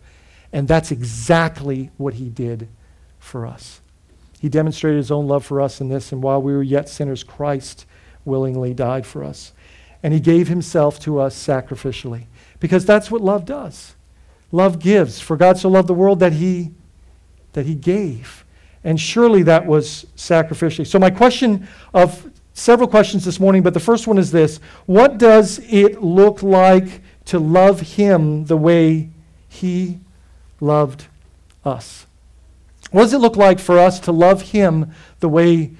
[0.51, 2.67] And that's exactly what He did
[3.19, 3.81] for us.
[4.39, 7.23] He demonstrated His own love for us in this, and while we were yet sinners,
[7.23, 7.85] Christ
[8.25, 9.51] willingly died for us.
[10.01, 12.27] And He gave Himself to us sacrificially,
[12.59, 13.95] because that's what love does.
[14.51, 15.19] Love gives.
[15.19, 16.71] For God so loved the world that He,
[17.51, 18.45] that he gave.
[18.87, 20.87] And surely that was sacrificially.
[20.87, 25.17] So, my question of several questions this morning, but the first one is this What
[25.17, 29.09] does it look like to love Him the way
[29.49, 29.99] He
[30.61, 31.07] loved
[31.65, 32.05] us?
[32.91, 35.71] What does it look like for us to love Him the way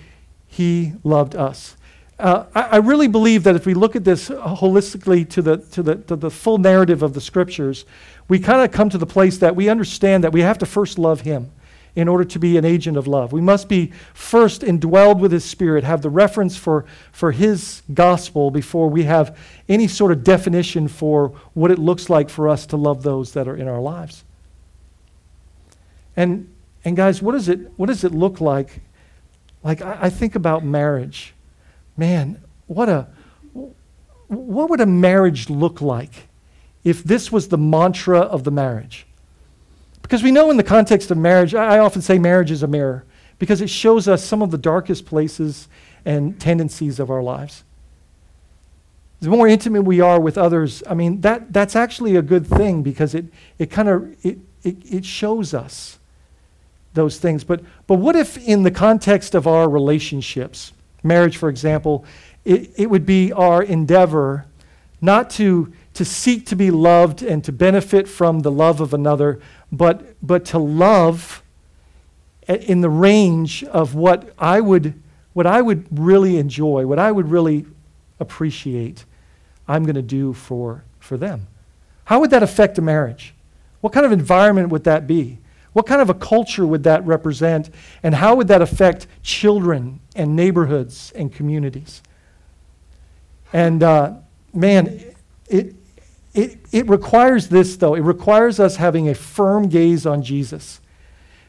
[0.46, 1.78] He loved us?
[2.20, 5.82] Uh, I, I, really believe that if we look at this holistically to the, to
[5.82, 7.86] the, to the full narrative of the Scriptures,
[8.28, 11.00] we kind of come to the place that we understand that we have to first
[11.00, 11.52] love Him
[11.98, 13.34] in order to be an agent of love.
[13.34, 18.52] We must be first indwelled with His Spirit, have the reference for, for His gospel
[18.52, 19.36] before we have
[19.68, 23.48] any sort of definition for what it looks like for us to love those that
[23.48, 24.24] are in our lives.
[26.16, 26.54] And,
[26.86, 28.82] and guys, what, is it, what does it look like?
[29.64, 31.34] Like, I, I think about marriage.
[31.98, 33.08] Man, what a
[34.28, 36.28] what would a marriage look like
[36.84, 39.07] if this was the mantra of the marriage?
[40.08, 43.04] Because we know in the context of marriage, I often say marriage is a mirror
[43.40, 45.68] because it shows us some of the darkest places
[46.06, 47.66] and tendencies of our lives.
[49.20, 52.84] The more intimate we are with others, I mean, that, that's actually a good thing
[52.84, 53.26] because it,
[53.60, 56.00] it kind of it, it, it shows us
[56.94, 57.44] those things.
[57.44, 60.72] But, but what if in the context of our relationships,
[61.04, 62.06] marriage, for example,
[62.46, 64.46] it, it would be our endeavor
[65.02, 69.40] not to, to seek to be loved and to benefit from the love of another,
[69.72, 71.44] but, but to love
[72.48, 75.02] in the range of what I would
[75.38, 77.68] what I would really enjoy, what I would really
[78.20, 79.06] appreciate,
[79.68, 81.46] I'm going to do for, for them.
[82.06, 83.36] How would that affect a marriage?
[83.82, 85.38] What kind of environment would that be?
[85.74, 87.70] What kind of a culture would that represent?
[88.02, 92.02] And how would that affect children and neighborhoods and communities?
[93.54, 94.16] And uh,
[94.56, 95.14] man,
[95.48, 95.76] it,
[96.38, 97.96] it, it requires this, though.
[97.96, 100.80] It requires us having a firm gaze on Jesus.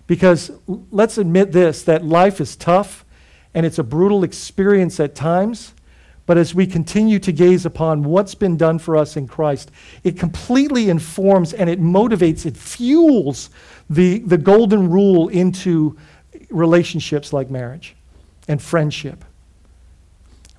[0.07, 3.05] Because let's admit this that life is tough
[3.53, 5.75] and it's a brutal experience at times.
[6.25, 9.71] But as we continue to gaze upon what's been done for us in Christ,
[10.05, 13.51] it completely informs and it motivates, it fuels
[13.91, 15.99] the, the golden rule into
[16.51, 17.95] relationships like marriage
[18.47, 19.25] and friendship.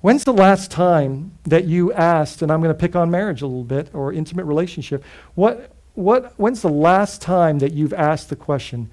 [0.00, 3.46] When's the last time that you asked, and I'm going to pick on marriage a
[3.46, 8.36] little bit or intimate relationship, what, what, when's the last time that you've asked the
[8.36, 8.90] question,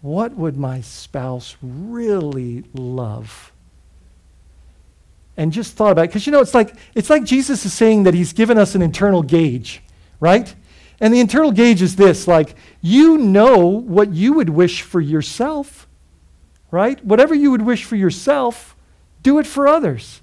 [0.00, 3.52] what would my spouse really love?
[5.36, 6.08] And just thought about it.
[6.08, 8.80] Because you know, it's like, it's like Jesus is saying that he's given us an
[8.80, 9.82] internal gauge,
[10.18, 10.54] right?
[10.98, 15.86] And the internal gauge is this like, you know what you would wish for yourself,
[16.70, 17.04] right?
[17.04, 18.74] Whatever you would wish for yourself,
[19.22, 20.22] do it for others.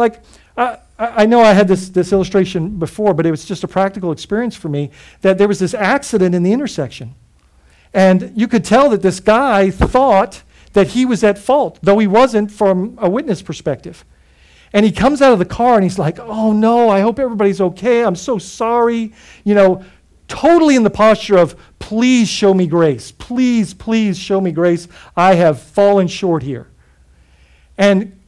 [0.00, 0.20] Like,
[0.56, 4.10] I, I know I had this, this illustration before, but it was just a practical
[4.10, 7.14] experience for me that there was this accident in the intersection.
[7.94, 12.06] And you could tell that this guy thought that he was at fault, though he
[12.06, 14.04] wasn't from a witness perspective.
[14.72, 17.60] And he comes out of the car and he's like, Oh no, I hope everybody's
[17.60, 18.04] okay.
[18.04, 19.12] I'm so sorry.
[19.42, 19.84] You know,
[20.28, 23.10] totally in the posture of, Please show me grace.
[23.10, 24.86] Please, please show me grace.
[25.16, 26.68] I have fallen short here.
[27.76, 28.19] And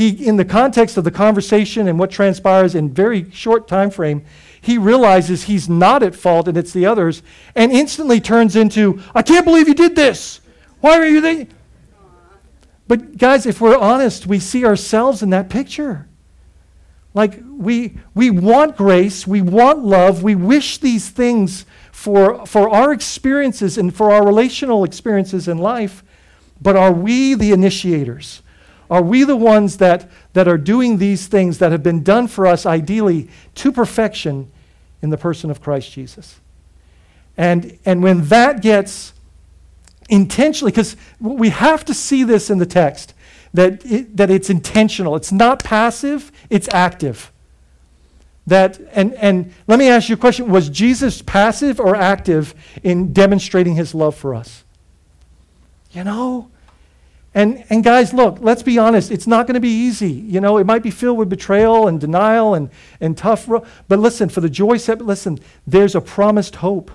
[0.00, 4.24] he, in the context of the conversation and what transpires in very short time frame,
[4.58, 7.22] he realizes he's not at fault and it's the others,
[7.54, 10.40] and instantly turns into, I can't believe you did this.
[10.80, 11.46] Why are you there?
[12.88, 16.08] But guys, if we're honest, we see ourselves in that picture.
[17.12, 22.92] Like we we want grace, we want love, we wish these things for, for our
[22.92, 26.02] experiences and for our relational experiences in life,
[26.58, 28.40] but are we the initiators?
[28.90, 32.46] Are we the ones that, that are doing these things that have been done for
[32.46, 34.50] us ideally to perfection
[35.00, 36.40] in the person of Christ Jesus?
[37.36, 39.12] And, and when that gets
[40.08, 43.14] intentionally, because we have to see this in the text,
[43.54, 45.16] that, it, that it's intentional.
[45.16, 47.32] It's not passive, it's active.
[48.46, 53.12] That, and, and let me ask you a question Was Jesus passive or active in
[53.12, 54.64] demonstrating his love for us?
[55.92, 56.49] You know?
[57.32, 59.10] And, and guys, look, let's be honest.
[59.10, 60.10] It's not going to be easy.
[60.10, 63.48] You know, it might be filled with betrayal and denial and, and tough.
[63.48, 66.90] Ro- but listen, for the joy set, listen, there's a promised hope.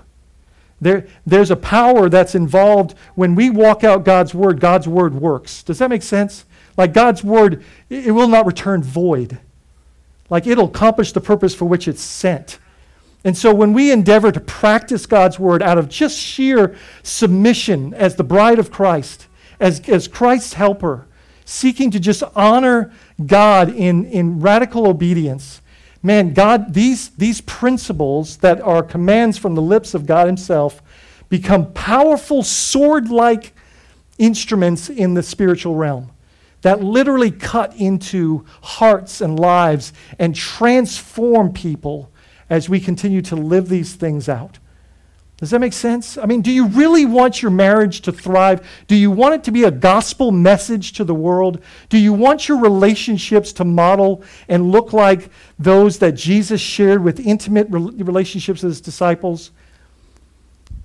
[0.78, 5.62] There, there's a power that's involved when we walk out God's word, God's word works.
[5.62, 6.44] Does that make sense?
[6.76, 9.38] Like God's word, it, it will not return void.
[10.28, 12.58] Like it'll accomplish the purpose for which it's sent.
[13.24, 18.16] And so when we endeavor to practice God's word out of just sheer submission as
[18.16, 19.25] the bride of Christ,
[19.60, 21.06] as, as Christ's helper,
[21.44, 22.92] seeking to just honor
[23.24, 25.60] God in, in radical obedience.
[26.02, 30.82] Man, God, these, these principles that are commands from the lips of God Himself
[31.28, 33.54] become powerful sword like
[34.18, 36.10] instruments in the spiritual realm
[36.62, 42.10] that literally cut into hearts and lives and transform people
[42.48, 44.58] as we continue to live these things out.
[45.38, 46.16] Does that make sense?
[46.16, 48.66] I mean, do you really want your marriage to thrive?
[48.86, 51.60] Do you want it to be a gospel message to the world?
[51.90, 57.20] Do you want your relationships to model and look like those that Jesus shared with
[57.20, 59.50] intimate relationships with his disciples?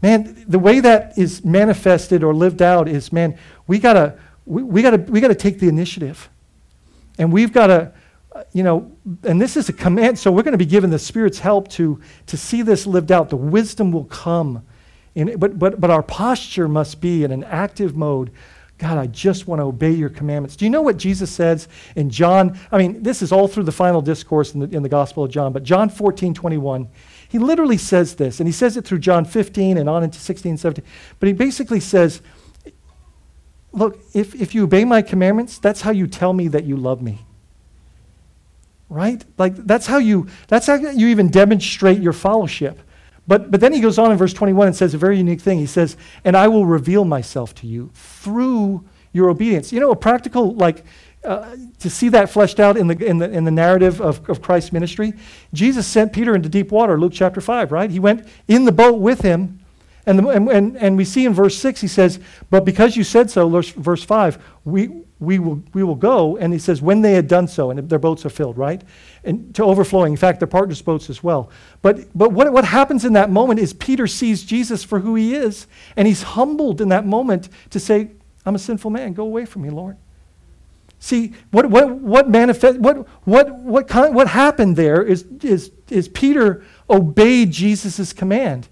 [0.02, 3.38] Man, the way that is manifested or lived out is, man,
[3.68, 6.30] we gotta we, we gotta we gotta take the initiative,
[7.18, 7.94] and we've got to
[8.54, 8.92] you know,
[9.24, 12.00] and this is a command, so we're going to be given the Spirit's help to,
[12.28, 13.30] to see this lived out.
[13.30, 14.64] The wisdom will come.
[15.16, 18.32] In, but, but, but our posture must be in an active mode.
[18.78, 20.56] God, I just want to obey your commandments.
[20.56, 22.58] Do you know what Jesus says in John?
[22.72, 25.32] I mean, this is all through the final discourse in the, in the Gospel of
[25.32, 26.88] John, but John 14, 21,
[27.28, 30.58] he literally says this, and he says it through John 15 and on into 16,
[30.58, 30.86] 17.
[31.20, 32.22] But he basically says,
[33.74, 37.02] Look, if, if you obey my commandments, that's how you tell me that you love
[37.02, 37.26] me
[38.92, 39.24] right?
[39.38, 42.80] Like that's how you that's how you even demonstrate your fellowship.
[43.26, 45.58] But but then he goes on in verse 21 and says a very unique thing.
[45.60, 49.96] He says, "And I will reveal myself to you through your obedience." You know, a
[49.96, 50.84] practical like
[51.24, 54.42] uh, to see that fleshed out in the, in the, in the narrative of, of
[54.42, 55.14] Christ's ministry,
[55.54, 57.92] Jesus sent Peter into deep water, Luke chapter 5, right?
[57.92, 59.60] He went in the boat with him.
[60.08, 63.04] And, the, and, and, and we see in verse 6, he says, But because you
[63.04, 66.36] said so, verse 5, we, we will, we will go.
[66.38, 68.82] And he says, when they had done so, and their boats are filled, right?
[69.24, 70.14] And to overflowing.
[70.14, 71.52] In fact, their partners' boats as well.
[71.82, 75.36] But, but what, what happens in that moment is Peter sees Jesus for who he
[75.36, 78.10] is, and he's humbled in that moment to say,
[78.46, 79.14] I'm a sinful man.
[79.14, 79.96] Go away from me, Lord.
[81.00, 86.08] See, what, what, what manifest, what, what, what, kind, what happened there is, is, is
[86.08, 88.68] Peter obeyed Jesus' command.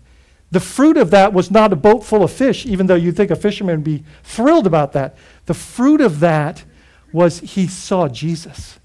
[0.51, 3.29] The fruit of that was not a boat full of fish, even though you'd think
[3.29, 5.15] a fisherman would be thrilled about that.
[5.45, 6.63] The fruit of that
[7.11, 8.79] was he saw Jesus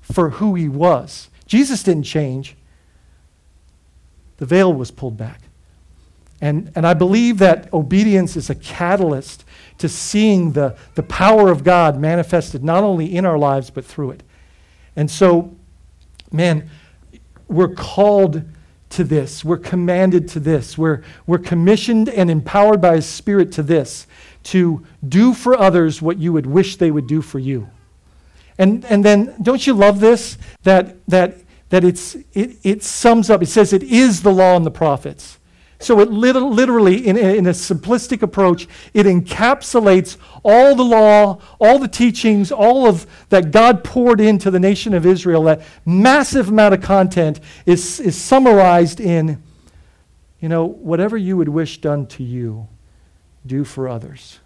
[0.00, 1.28] for who he was.
[1.46, 2.56] Jesus didn't change,
[4.38, 5.42] the veil was pulled back.
[6.40, 9.44] And, and I believe that obedience is a catalyst
[9.78, 14.12] to seeing the, the power of God manifested not only in our lives, but through
[14.12, 14.22] it.
[14.96, 15.54] And so,
[16.32, 16.70] man,
[17.46, 18.42] we're called
[18.90, 19.44] to this.
[19.44, 20.76] We're commanded to this.
[20.76, 24.06] We're, we're commissioned and empowered by His Spirit to this
[24.42, 27.68] to do for others what you would wish they would do for you.
[28.58, 30.36] And, and then, don't you love this?
[30.64, 31.38] That, that,
[31.70, 35.38] that it's, it, it sums up, it says it is the law and the prophets.
[35.80, 41.88] So it literally, in, in a simplistic approach, it encapsulates all the law, all the
[41.88, 45.44] teachings, all of that God poured into the nation of Israel.
[45.44, 49.42] That massive amount of content is, is summarized in,
[50.38, 52.68] you know, whatever you would wish done to you,
[53.46, 54.38] do for others.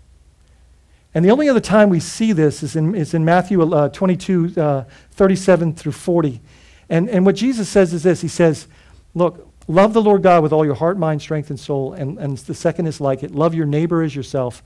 [1.14, 4.52] And the only other time we see this is in, is in Matthew uh, 22,
[4.56, 6.40] uh, 37 through 40.
[6.88, 8.68] And, and what Jesus says is this He says,
[9.14, 11.92] Look, love the Lord God with all your heart, mind, strength, and soul.
[11.92, 14.62] And, and the second is like it love your neighbor as yourself.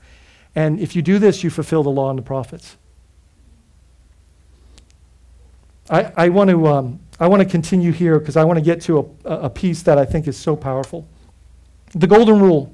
[0.55, 2.77] And if you do this, you fulfill the law and the prophets.
[5.89, 8.81] I, I want to um, I want to continue here because I want to get
[8.81, 11.07] to a, a piece that I think is so powerful.
[11.93, 12.73] The golden rule.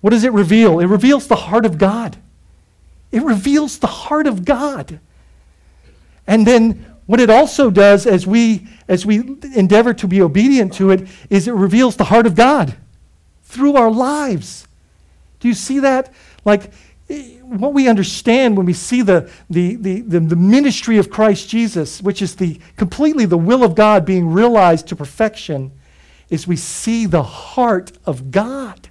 [0.00, 0.80] What does it reveal?
[0.80, 2.18] It reveals the heart of God.
[3.10, 5.00] It reveals the heart of God.
[6.26, 9.18] And then what it also does as we as we
[9.54, 12.76] endeavor to be obedient to it is it reveals the heart of God
[13.42, 14.66] through our lives.
[15.40, 16.12] Do you see that?
[16.44, 16.72] Like
[17.08, 21.48] eh, what we understand when we see the, the, the, the, the ministry of Christ
[21.48, 25.70] Jesus, which is the completely the will of God being realized to perfection,
[26.30, 28.88] is we see the heart of God.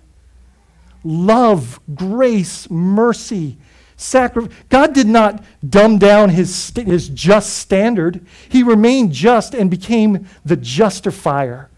[1.03, 3.57] Love, grace, mercy,
[4.03, 4.51] sacrifice.
[4.69, 8.25] God did not dumb down his, his just standard.
[8.49, 11.69] He remained just and became the justifier.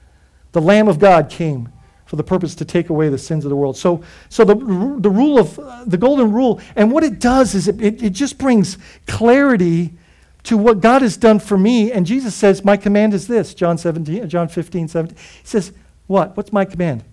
[0.51, 1.69] The Lamb of God came
[2.05, 3.77] for the purpose to take away the sins of the world.
[3.77, 7.67] So, so the, the rule of uh, the golden rule, and what it does is
[7.67, 9.93] it, it, it just brings clarity
[10.43, 11.91] to what God has done for me.
[11.91, 15.17] And Jesus says, My command is this, John 17, John 15, 17.
[15.17, 15.73] He says,
[16.07, 16.37] What?
[16.37, 17.03] What's my command?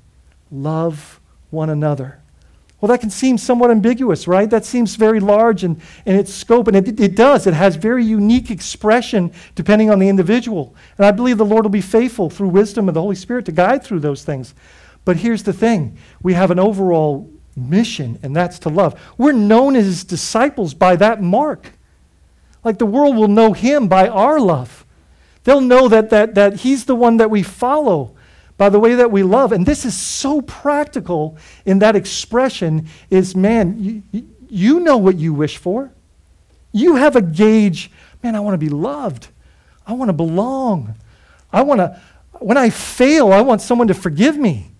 [0.50, 1.18] Love
[1.50, 2.18] one another.
[2.82, 4.50] Well, that can seem somewhat ambiguous, right?
[4.50, 7.46] That seems very large in, in its scope, and it, it does.
[7.46, 10.74] It has very unique expression depending on the individual.
[10.98, 13.52] And I believe the Lord will be faithful through wisdom of the Holy Spirit to
[13.52, 14.52] guide through those things.
[15.04, 19.00] But here's the thing we have an overall mission, and that's to love.
[19.16, 21.70] We're known as disciples by that mark.
[22.64, 24.84] Like the world will know him by our love.
[25.44, 28.16] They'll know that, that, that he's the one that we follow
[28.62, 29.50] by the way that we love.
[29.50, 31.36] And this is so practical
[31.66, 35.90] in that expression is, man, you, you know what you wish for.
[36.70, 37.90] You have a gauge,
[38.22, 39.26] man, I want to be loved.
[39.84, 40.94] I want to belong.
[41.52, 42.00] I want to,
[42.38, 44.70] when I fail, I want someone to forgive me.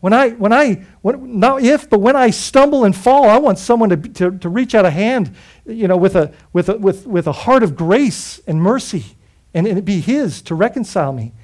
[0.00, 3.58] When I, when I, when, not if, but when I stumble and fall, I want
[3.58, 5.36] someone to, to, to reach out a hand,
[5.66, 9.04] you know, with a, with, a, with, with a heart of grace and mercy,
[9.52, 11.34] and, and it be His to reconcile me.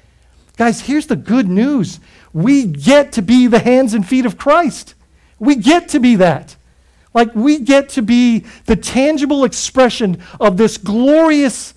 [0.57, 1.99] Guys, here's the good news.
[2.31, 4.93] We get to be the hands and feet of Christ.
[5.39, 6.55] We get to be that.
[7.13, 11.73] Like, we get to be the tangible expression of this glorious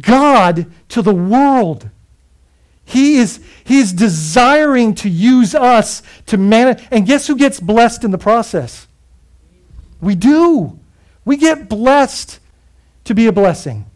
[0.00, 1.90] God to the world.
[2.84, 6.84] He is, he is desiring to use us to manage.
[6.90, 8.86] And guess who gets blessed in the process?
[10.00, 10.78] We do.
[11.24, 12.40] We get blessed
[13.04, 13.86] to be a blessing.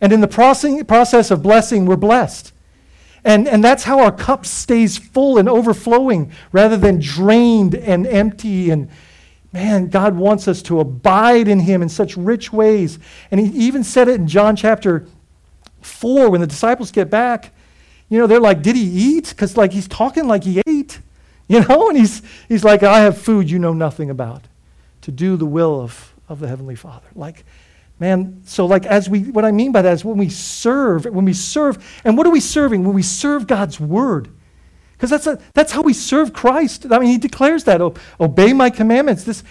[0.00, 2.52] And in the process of blessing, we're blessed.
[3.26, 8.70] And, and that's how our cup stays full and overflowing rather than drained and empty.
[8.70, 8.88] And
[9.52, 13.00] man, God wants us to abide in Him in such rich ways.
[13.32, 15.08] And He even said it in John chapter
[15.80, 17.52] 4 when the disciples get back.
[18.08, 19.30] You know, they're like, Did he eat?
[19.30, 21.00] Because, like, he's talking like he ate,
[21.48, 21.88] you know?
[21.88, 24.42] And he's, he's like, I have food you know nothing about
[25.00, 27.08] to do the will of, of the Heavenly Father.
[27.16, 27.44] Like,
[27.98, 31.24] man, so, like, as we, what I mean by that is when we serve, when
[31.24, 32.84] we serve, and what are we serving?
[32.84, 34.28] When we serve God's Word.
[34.92, 36.86] Because that's, a, that's how we serve Christ.
[36.90, 37.80] I mean, he declares that,
[38.20, 39.24] obey my commandments.
[39.24, 39.44] This,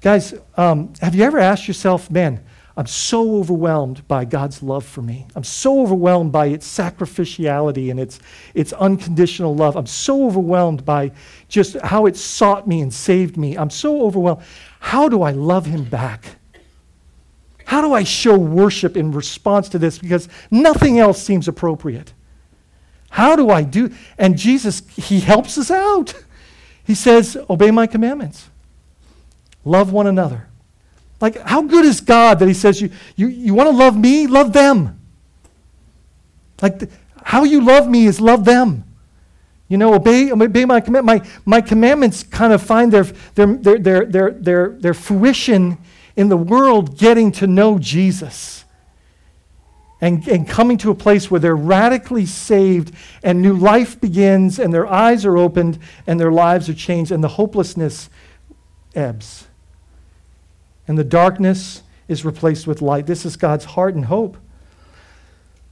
[0.00, 2.44] guys, um, have you ever asked yourself, man,
[2.76, 5.26] I'm so overwhelmed by God's love for me.
[5.34, 8.20] I'm so overwhelmed by its sacrificiality and its,
[8.54, 9.76] its unconditional love.
[9.76, 11.12] I'm so overwhelmed by
[11.48, 13.56] just how it sought me and saved me.
[13.56, 14.42] I'm so overwhelmed.
[14.78, 16.39] How do I love him back?
[17.70, 19.96] How do I show worship in response to this?
[19.96, 22.12] Because nothing else seems appropriate.
[23.10, 23.92] How do I do?
[24.18, 26.14] And Jesus, he helps us out.
[26.82, 28.48] He says, Obey my commandments,
[29.64, 30.48] love one another.
[31.20, 34.26] Like, how good is God that He says, You, you, you want to love me?
[34.26, 35.00] Love them.
[36.60, 36.90] Like,
[37.22, 38.82] how you love me is love them.
[39.68, 41.06] You know, obey, obey my command.
[41.06, 43.04] My, my commandments kind of find their,
[43.36, 45.78] their, their, their, their, their, their fruition
[46.16, 48.64] in the world getting to know Jesus
[50.00, 54.72] and, and coming to a place where they're radically saved and new life begins and
[54.72, 58.08] their eyes are opened and their lives are changed and the hopelessness
[58.94, 59.46] ebbs
[60.88, 63.06] and the darkness is replaced with light.
[63.06, 64.36] This is God's heart and hope.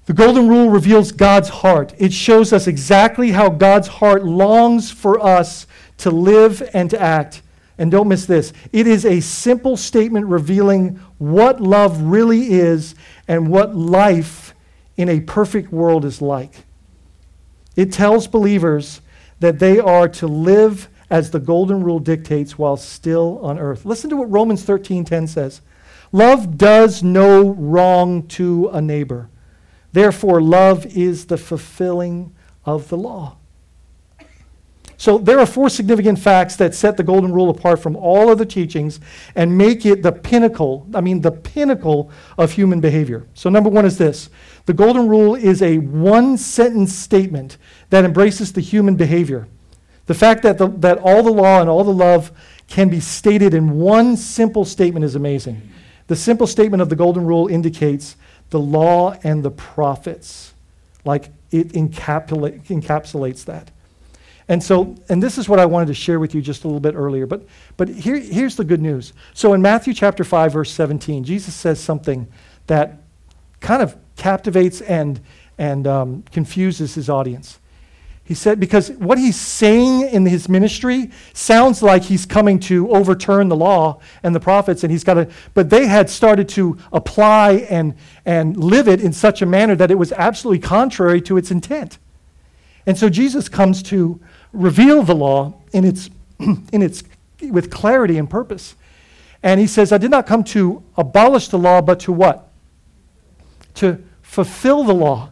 [0.07, 1.93] The Golden Rule reveals God's heart.
[1.99, 5.67] It shows us exactly how God's heart longs for us
[5.99, 7.43] to live and to act.
[7.79, 12.95] And don't miss this it is a simple statement revealing what love really is
[13.29, 14.55] and what life
[14.97, 16.65] in a perfect world is like.
[17.77, 19.01] It tells believers
[19.39, 23.87] that they are to live as the golden rule dictates while still on earth.
[23.87, 25.61] Listen to what Romans 13:10 says.
[26.11, 29.29] Love does no wrong to a neighbor.
[29.93, 32.33] Therefore love is the fulfilling
[32.65, 33.38] of the law.
[34.99, 38.45] So there are four significant facts that set the golden rule apart from all other
[38.45, 38.99] teachings
[39.37, 43.25] and make it the pinnacle, I mean the pinnacle of human behavior.
[43.33, 44.29] So number 1 is this.
[44.67, 47.59] The golden rule is a one sentence statement
[47.91, 49.47] that embraces the human behavior.
[50.07, 52.33] The fact that, the, that all the law and all the love
[52.67, 55.63] can be stated in one simple statement is amazing.
[56.09, 58.17] The simple statement of the golden rule indicates
[58.51, 60.55] the law and the prophets.
[61.05, 63.71] Like it encapsulate, encapsulates that.
[64.49, 66.81] And so, and this is what I wanted to share with you just a little
[66.81, 67.27] bit earlier.
[67.27, 67.47] But,
[67.77, 69.13] but here, here's the good news.
[69.35, 72.27] So in Matthew chapter 5, verse 17, Jesus says something
[72.67, 73.03] that
[73.61, 75.21] kind of captivates and,
[75.59, 77.59] and um, confuses his audience.
[78.25, 83.49] He said, because what he's saying in his ministry sounds like he's coming to overturn
[83.49, 87.67] the law and the prophets, and he's got to, but they had started to apply
[87.71, 87.95] and,
[88.27, 91.99] and live it in such a manner that it was absolutely contrary to its intent.
[92.85, 94.21] And so Jesus comes to
[94.53, 97.03] reveal the law in its, in its,
[97.41, 98.75] with clarity and purpose.
[99.43, 102.49] And he says, I did not come to abolish the law, but to what?
[103.75, 105.31] To fulfill the law.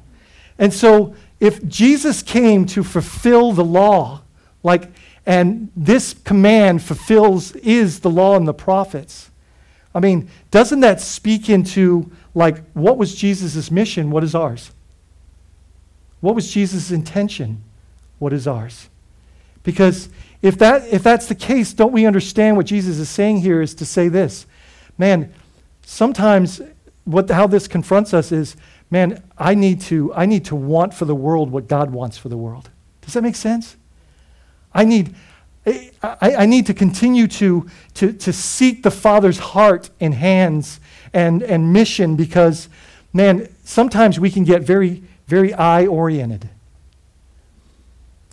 [0.59, 4.23] And so if Jesus came to fulfill the law,
[4.62, 4.91] like,
[5.27, 9.31] and this command fulfills, is the law and the prophets,
[9.95, 14.11] I mean, doesn't that speak into, like, what was Jesus' mission?
[14.11, 14.71] What is ours?
[16.21, 17.62] What was Jesus' intention?
[18.19, 18.89] What is ours?
[19.67, 20.09] Because
[20.43, 23.75] if, that, if that's the case, don't we understand what Jesus is saying here is
[23.75, 24.47] to say this?
[24.97, 25.35] Man,
[25.83, 26.62] sometimes
[27.05, 28.57] what, how this confronts us is
[28.93, 32.29] man, I need to, I need to want for the world what God wants for
[32.29, 32.71] the world.
[33.01, 33.77] Does that make sense?
[34.73, 35.17] I need,
[36.01, 40.79] I, I need to continue to, to, to seek the Father's heart and hands
[41.12, 42.69] and, and mission because,
[43.12, 46.49] man, sometimes we can get very, very eye oriented.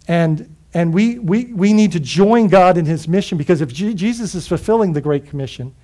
[0.07, 3.93] And, and we, we, we need to join God in his mission because if G-
[3.93, 5.75] Jesus is fulfilling the Great Commission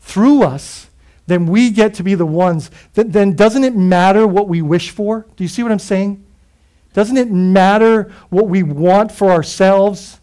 [0.00, 0.88] through us,
[1.26, 2.70] then we get to be the ones.
[2.94, 5.26] That, then doesn't it matter what we wish for?
[5.36, 6.24] Do you see what I'm saying?
[6.92, 10.20] Doesn't it matter what we want for ourselves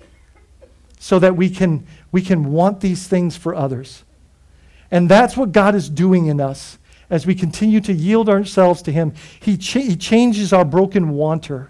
[0.99, 4.03] so that we can, we can want these things for others?
[4.91, 6.77] And that's what God is doing in us
[7.09, 9.13] as we continue to yield ourselves to Him.
[9.39, 11.69] He, he changes our broken wanter.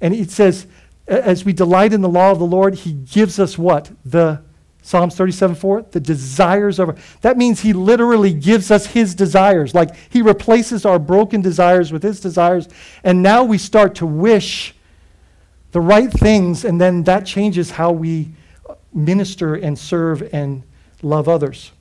[0.00, 0.66] And it says,
[1.08, 3.90] as we delight in the law of the Lord, He gives us what?
[4.04, 4.42] The
[4.88, 6.88] Psalms 37 4, the desires of.
[6.88, 9.74] our, That means he literally gives us his desires.
[9.74, 12.68] Like he replaces our broken desires with his desires.
[13.04, 14.74] And now we start to wish
[15.72, 18.30] the right things, and then that changes how we
[18.94, 20.62] minister and serve and
[21.02, 21.72] love others.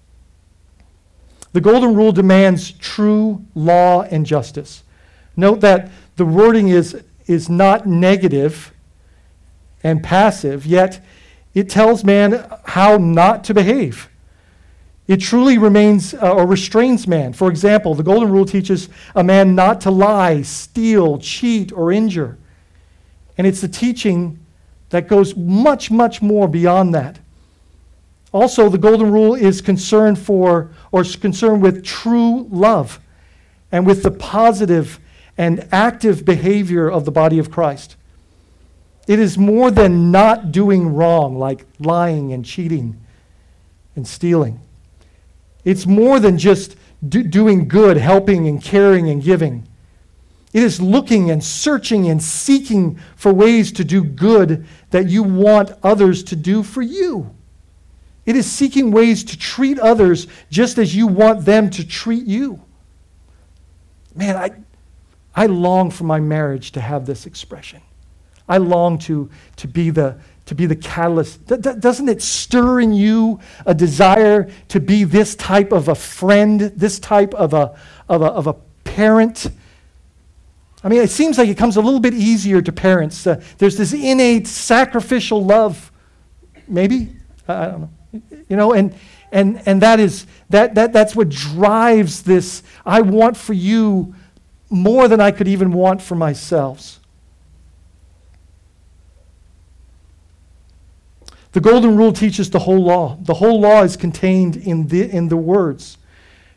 [1.53, 4.83] The Golden Rule demands true law and justice.
[5.37, 8.73] Note that the wording is, is not negative
[9.83, 11.03] and passive, yet
[11.53, 14.09] it tells man how not to behave.
[15.07, 17.33] It truly remains uh, or restrains man.
[17.33, 22.37] For example, the Golden Rule teaches a man not to lie, steal, cheat, or injure.
[23.37, 24.39] And it's the teaching
[24.89, 27.19] that goes much, much more beyond that.
[28.33, 32.99] Also, the Golden Rule is concerned for or is concerned with true love
[33.71, 34.99] and with the positive
[35.37, 37.95] and active behavior of the body of Christ.
[39.07, 42.99] It is more than not doing wrong, like lying and cheating
[43.95, 44.59] and stealing.
[45.63, 46.75] It's more than just
[47.07, 49.67] do, doing good, helping and caring and giving.
[50.53, 55.71] It is looking and searching and seeking for ways to do good that you want
[55.83, 57.33] others to do for you.
[58.25, 62.61] It is seeking ways to treat others just as you want them to treat you.
[64.13, 64.51] Man, I,
[65.33, 67.81] I long for my marriage to have this expression.
[68.47, 71.45] I long to, to, be, the, to be the catalyst.
[71.47, 76.61] D- doesn't it stir in you a desire to be this type of a friend,
[76.61, 77.77] this type of a,
[78.07, 79.47] of a, of a parent?
[80.83, 83.27] I mean, it seems like it comes a little bit easier to parents.
[83.27, 85.91] Uh, there's this innate sacrificial love,
[86.67, 87.09] maybe?
[87.47, 87.89] I, I don't know.
[88.47, 88.95] You know, and,
[89.31, 92.63] and, and that is, that, that, that's what drives this.
[92.85, 94.15] I want for you
[94.69, 96.96] more than I could even want for myself.
[101.57, 103.17] The Golden Rule teaches the whole law.
[103.19, 105.97] The whole law is contained in the, in the words.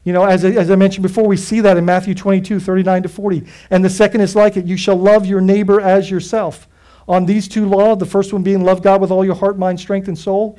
[0.04, 3.04] You know, as I, as I mentioned before, we see that in Matthew 22, 39
[3.04, 3.46] to 40.
[3.70, 6.68] And the second is like it you shall love your neighbor as yourself.
[7.08, 9.80] on these two laws, the first one being love God with all your heart, mind,
[9.80, 10.58] strength, and soul,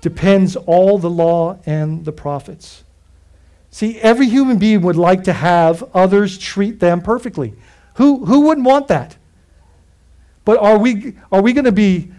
[0.00, 2.84] depends all the law and the prophets.
[3.72, 7.54] See, every human being would like to have others treat them perfectly.
[7.96, 9.16] Who, who wouldn't want that?
[10.44, 12.12] But are we, are we going to be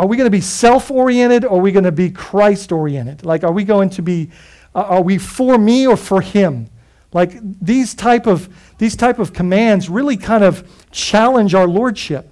[0.00, 3.22] are we going to be self-oriented or are we going to be Christ-oriented?
[3.22, 4.30] Like are we going to be
[4.74, 6.70] uh, are we for me or for him?
[7.12, 8.48] Like these type of
[8.78, 12.30] these type of commands really kind of challenge our lordship.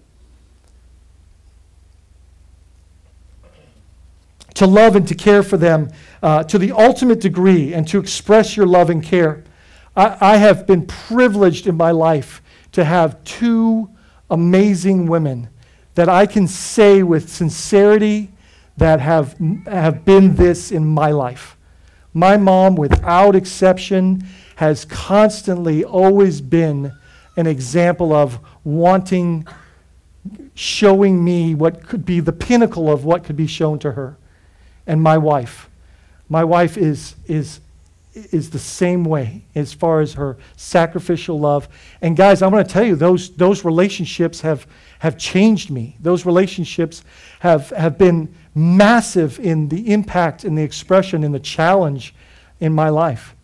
[4.55, 5.91] To love and to care for them
[6.23, 9.45] uh, to the ultimate degree and to express your love and care.
[9.95, 12.41] I, I have been privileged in my life
[12.73, 13.91] to have two
[14.31, 15.51] amazing women
[15.99, 18.31] that I can say with sincerity
[18.77, 19.37] that have,
[19.67, 21.57] have been this in my life.
[22.15, 24.25] My mom, without exception,
[24.55, 26.93] has constantly always been
[27.37, 29.45] an example of wanting,
[30.55, 34.17] showing me what could be the pinnacle of what could be shown to her.
[34.87, 35.69] And my wife.
[36.29, 37.59] My wife is, is,
[38.15, 41.69] is the same way as far as her sacrificial love.
[42.01, 44.65] And guys, I'm going to tell you, those, those relationships have,
[45.01, 45.97] have changed me.
[46.01, 47.05] Those relationships
[47.41, 52.15] have, have been massive in the impact in the expression in the challenge
[52.61, 53.35] in my life.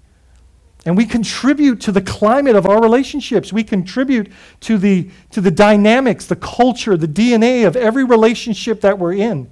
[0.86, 3.52] And we contribute to the climate of our relationships.
[3.52, 4.30] We contribute
[4.60, 9.50] to the, to the dynamics, the culture, the DNA of every relationship that we're in.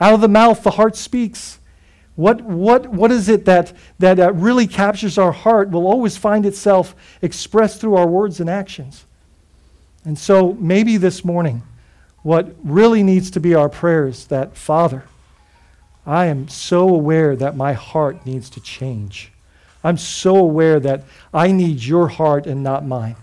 [0.00, 1.58] Out of the mouth, the heart speaks.
[2.16, 6.44] What, what, what is it that, that uh, really captures our heart will always find
[6.44, 9.06] itself expressed through our words and actions.
[10.04, 11.62] And so maybe this morning,
[12.22, 15.04] what really needs to be our prayer is that, Father,
[16.06, 19.32] I am so aware that my heart needs to change.
[19.82, 23.16] I'm so aware that I need your heart and not mine.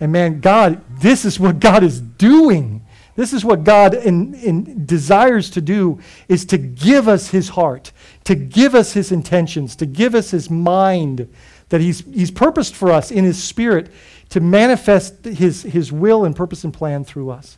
[0.00, 2.84] And man, God, this is what God is doing.
[3.14, 7.92] This is what God in, in desires to do is to give us his heart,
[8.24, 11.32] to give us his intentions, to give us his mind
[11.72, 13.90] that he's, he's purposed for us in his spirit
[14.28, 17.56] to manifest his, his will and purpose and plan through us.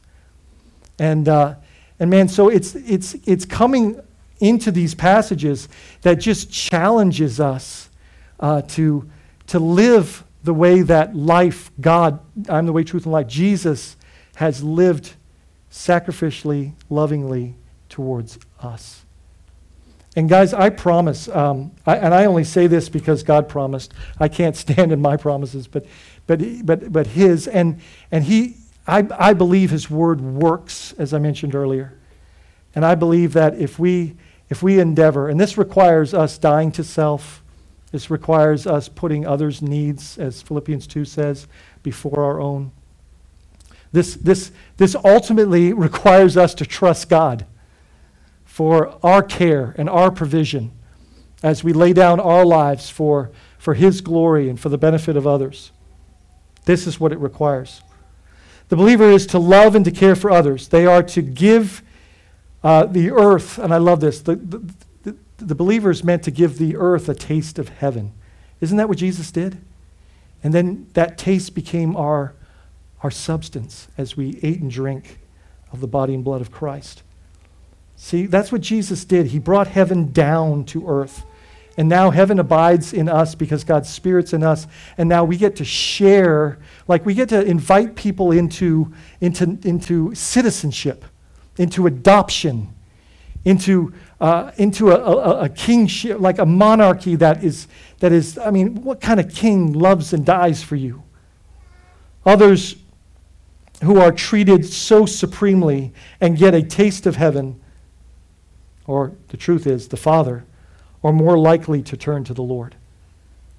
[1.01, 1.57] And, uh,
[1.99, 4.01] and man, so it's, it's, it's coming
[4.39, 5.69] into these passages
[6.03, 7.91] that just challenges us
[8.39, 9.11] uh, to,
[9.49, 13.97] to live the way that life, God, I'm the way, truth, and life, Jesus
[14.37, 15.15] has lived
[15.73, 17.57] sacrificially, lovingly
[17.89, 19.04] towards us.
[20.17, 23.93] And guys, I promise, um, I, and I only say this because God promised.
[24.19, 25.87] I can't stand in my promises, but,
[26.27, 27.49] but, but, but His.
[27.49, 28.57] And, and He,
[28.87, 31.95] I, I believe His word works, as I mentioned earlier.
[32.75, 34.17] And I believe that if we,
[34.49, 37.43] if we endeavor, and this requires us dying to self,
[37.91, 41.47] this requires us putting others' needs, as Philippians 2 says,
[41.83, 42.73] before our own.
[43.93, 47.47] This, this, this ultimately requires us to trust God
[48.55, 50.71] for our care and our provision
[51.43, 55.27] as we lay down our lives for, for His glory and for the benefit of
[55.27, 55.73] others.
[56.65, 57.83] This is what it requires.
[58.69, 60.69] The believer is to love and to care for others.
[60.69, 61.83] They are to give
[62.63, 66.31] uh, the earth, and I love this, the, the, the, the believer is meant to
[66.31, 68.13] give the earth a taste of heaven.
[68.61, 69.59] Isn't that what Jesus did?
[70.45, 72.37] And then that taste became our,
[73.03, 75.19] our substance as we ate and drank
[75.73, 77.03] of the body and blood of Christ.
[77.97, 79.27] See, that's what Jesus did.
[79.29, 81.25] He brought heaven down to earth.
[81.77, 84.67] And now heaven abides in us because God's Spirit's in us.
[84.97, 90.15] And now we get to share, like we get to invite people into, into, into
[90.15, 91.05] citizenship,
[91.59, 92.73] into adoption,
[93.45, 97.67] into, uh, into a, a, a, kingship, like a monarchy that is,
[97.99, 101.03] that is, I mean, what kind of king loves and dies for you?
[102.25, 102.77] Others
[103.83, 107.61] who are treated so supremely and get a taste of heaven,
[108.87, 110.45] or the truth is, the Father
[111.03, 112.75] are more likely to turn to the Lord.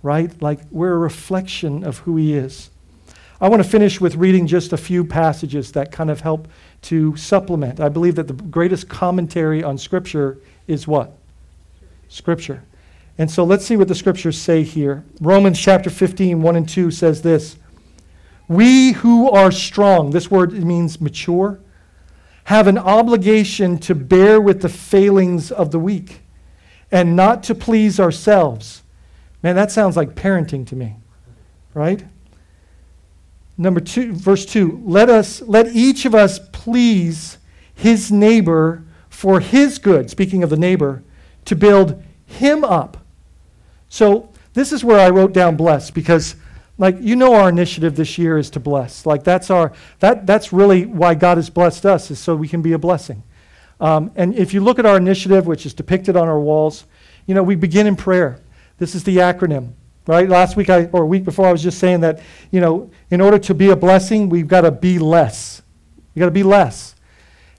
[0.03, 0.39] Right?
[0.41, 2.69] Like we're a reflection of who He is.
[3.41, 6.47] I want to finish with reading just a few passages that kind of help
[6.83, 7.79] to supplement.
[7.79, 11.11] I believe that the greatest commentary on Scripture is what?
[12.07, 12.63] Scripture.
[13.17, 15.03] And so let's see what the Scriptures say here.
[15.19, 17.57] Romans chapter 15, 1 and 2 says this
[18.47, 21.59] We who are strong, this word means mature,
[22.45, 26.21] have an obligation to bear with the failings of the weak
[26.91, 28.83] and not to please ourselves.
[29.41, 30.95] Man, that sounds like parenting to me,
[31.73, 32.05] right?
[33.57, 37.37] Number two, verse two, let us, let each of us please
[37.73, 41.03] his neighbor for his good, speaking of the neighbor,
[41.45, 42.97] to build him up.
[43.89, 46.35] So this is where I wrote down blessed because
[46.77, 49.05] like you know our initiative this year is to bless.
[49.05, 52.61] Like that's our that that's really why god has blessed us is so we can
[52.61, 53.23] be a blessing.
[53.79, 56.85] Um, and if you look at our initiative which is depicted on our walls
[57.25, 58.39] you know we begin in prayer.
[58.77, 59.73] This is the acronym
[60.07, 60.29] right?
[60.29, 62.19] Last week I, or a week before i was just saying that
[62.51, 65.61] you know in order to be a blessing we've got to be less.
[66.13, 66.94] You got to be less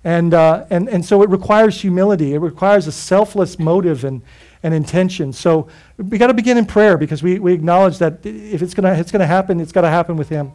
[0.07, 4.22] and, uh, and, and so it requires humility it requires a selfless motive and,
[4.62, 5.32] and intention.
[5.32, 5.66] So
[5.98, 9.11] we got to begin in prayer because we, we acknowledge that if it's going it's
[9.11, 10.52] gonna happen, it's got to happen with Him.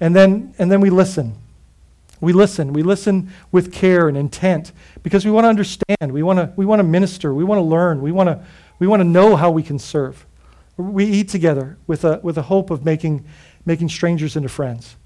[0.00, 1.36] And then, and then we listen.
[2.20, 2.72] We listen.
[2.72, 4.72] We listen with care and intent
[5.04, 6.12] because we want to understand.
[6.12, 7.32] We want to, we want to minister.
[7.32, 8.02] We want to learn.
[8.02, 8.44] We want to,
[8.80, 10.26] we want to know how we can serve.
[10.76, 13.24] We eat together with a, with a hope of making,
[13.64, 14.96] making strangers into friends.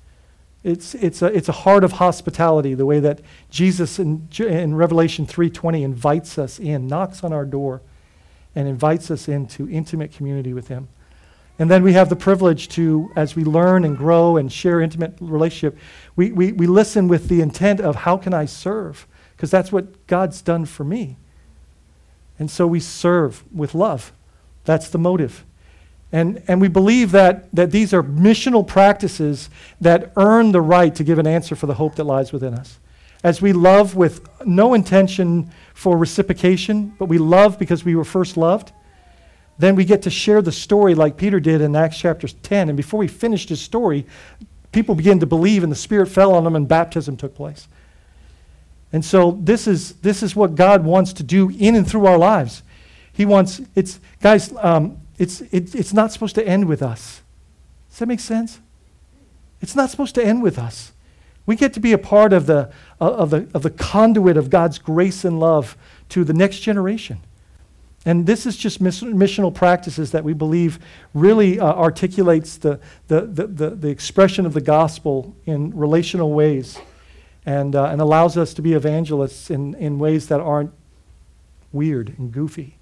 [0.65, 5.27] It's, it's, a, it's a heart of hospitality, the way that Jesus in, in Revelation
[5.27, 7.81] 3.20 invites us in, knocks on our door,
[8.55, 10.89] and invites us into intimate community with Him.
[11.59, 15.15] And then we have the privilege to, as we learn and grow and share intimate
[15.21, 15.77] relationship,
[16.15, 19.07] we, we, we listen with the intent of how can I serve?
[19.37, 21.17] Because that's what God's done for me.
[22.39, 24.13] And so we serve with love.
[24.65, 25.45] That's the motive.
[26.11, 29.51] And, and we believe that, that these are missional practices
[29.81, 32.79] that earn the right to give an answer for the hope that lies within us.
[33.23, 38.37] As we love with no intention for reciprocation, but we love because we were first
[38.37, 38.73] loved.
[39.59, 42.69] Then we get to share the story like Peter did in Acts chapter 10.
[42.71, 44.07] And before he finished his story,
[44.73, 47.67] people began to believe and the Spirit fell on them and baptism took place.
[48.93, 52.17] And so this is, this is what God wants to do in and through our
[52.17, 52.63] lives.
[53.13, 57.23] He wants, it's, guys, um, it's, it, it's not supposed to end with us.
[57.91, 58.61] Does that make sense?
[59.61, 60.93] It's not supposed to end with us.
[61.47, 64.51] We get to be a part of the, uh, of the, of the conduit of
[64.51, 65.77] God's grace and love
[66.11, 67.21] to the next generation.
[68.05, 70.79] And this is just missional practices that we believe
[71.15, 76.79] really uh, articulates the, the, the, the, expression of the gospel in relational ways
[77.45, 80.73] and, uh, and allows us to be evangelists in, in ways that aren't
[81.73, 82.77] weird and goofy.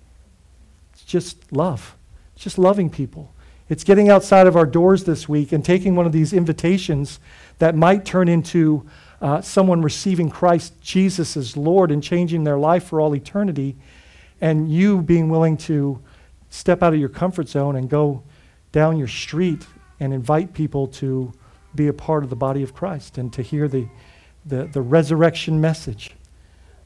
[0.92, 1.96] It's just love,
[2.36, 3.34] it's just loving people.
[3.70, 7.18] It's getting outside of our doors this week and taking one of these invitations
[7.58, 8.86] that might turn into
[9.22, 13.74] uh, someone receiving Christ Jesus as Lord and changing their life for all eternity,
[14.38, 16.02] and you being willing to
[16.50, 18.22] step out of your comfort zone and go
[18.70, 19.66] down your street
[19.98, 21.32] and invite people to
[21.74, 23.88] be a part of the body of Christ and to hear the,
[24.44, 26.10] the, the resurrection message.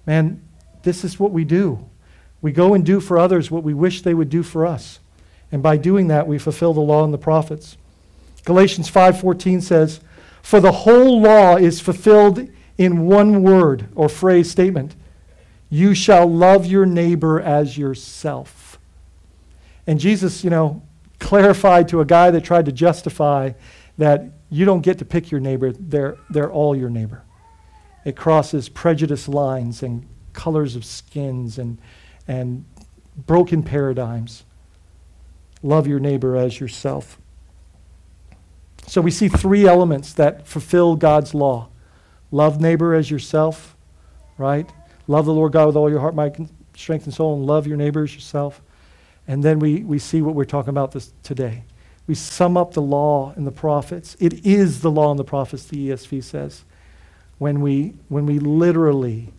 [0.07, 0.43] Man,
[0.85, 1.91] this is what we do.
[2.41, 5.00] We go and do for others what we wish they would do for us.
[5.53, 7.77] And by doing that, we fulfill the law and the prophets.
[8.45, 10.01] Galatians 5:14 says,
[10.43, 12.49] for the whole law is fulfilled
[12.79, 14.97] in one word or phrase statement
[15.69, 18.79] You shall love your neighbor as yourself.
[19.87, 20.83] And Jesus, you know,
[21.19, 23.53] clarified to a guy that tried to justify
[23.99, 27.23] that you don't get to pick your neighbor, they're, they're all your neighbor.
[28.05, 31.79] It crosses prejudice lines and colors of skins and,
[32.27, 32.65] and
[33.27, 34.45] broken paradigms.
[35.63, 37.19] Love your neighbor as yourself.
[38.87, 41.69] So we see three elements that fulfill God's law
[42.33, 43.77] love neighbor as yourself,
[44.39, 44.71] right?
[45.09, 47.77] Love the Lord God with all your heart, mind, strength, and soul, and love your
[47.77, 48.63] neighbor as yourself.
[49.27, 51.65] And then we, we see what we're talking about this today.
[52.07, 54.17] We sum up the law and the prophets.
[54.21, 56.65] It is the law and the prophets, the ESV says,
[57.39, 59.33] when we, when we literally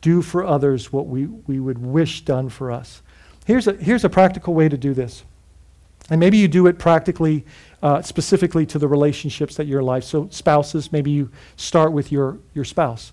[0.00, 3.02] do for others what we, we would wish done for us.
[3.44, 5.24] Here's a, here's a practical way to do this.
[6.10, 7.44] And maybe you do it practically,
[7.82, 10.04] uh, specifically to the relationships that you're life.
[10.04, 13.12] So, spouses, maybe you start with your, your spouse.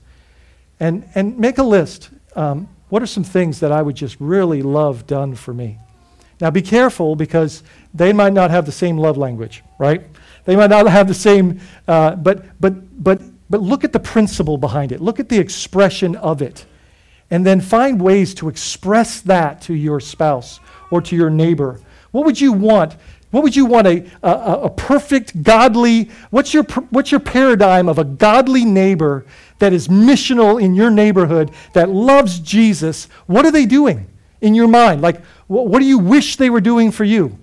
[0.80, 2.10] And, and make a list.
[2.36, 5.80] Um, what are some things that I would just really love done for me?
[6.40, 7.64] Now, be careful because
[7.94, 10.04] they might not have the same love language, right?
[10.46, 14.58] They might not have the same, uh, but, but, but, but look at the principle
[14.58, 15.00] behind it.
[15.00, 16.66] Look at the expression of it.
[17.32, 20.60] And then find ways to express that to your spouse
[20.92, 21.80] or to your neighbor
[22.14, 22.96] what would you want?
[23.32, 24.30] What would you want a, a,
[24.66, 26.62] a perfect, godly, what's your,
[26.92, 29.26] what's your paradigm of a godly neighbor
[29.58, 33.06] that is missional in your neighborhood, that loves Jesus?
[33.26, 34.08] What are they doing
[34.42, 35.02] in your mind?
[35.02, 37.40] Like, what, do you wish they were doing for you?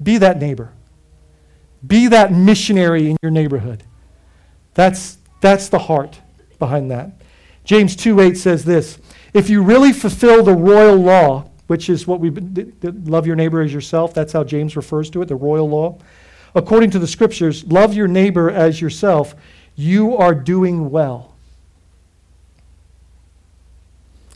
[0.00, 0.70] Be that neighbor.
[1.84, 3.82] Be that missionary in your neighborhood.
[4.74, 6.20] That's, that's the heart
[6.60, 7.10] behind that.
[7.64, 8.98] James 2 8 says this
[9.32, 12.30] If you really fulfill the royal law, which is what we
[12.82, 14.12] love your neighbor as yourself.
[14.14, 15.98] That's how James refers to it, the royal law.
[16.54, 19.34] According to the scriptures, love your neighbor as yourself.
[19.74, 21.34] You are doing well.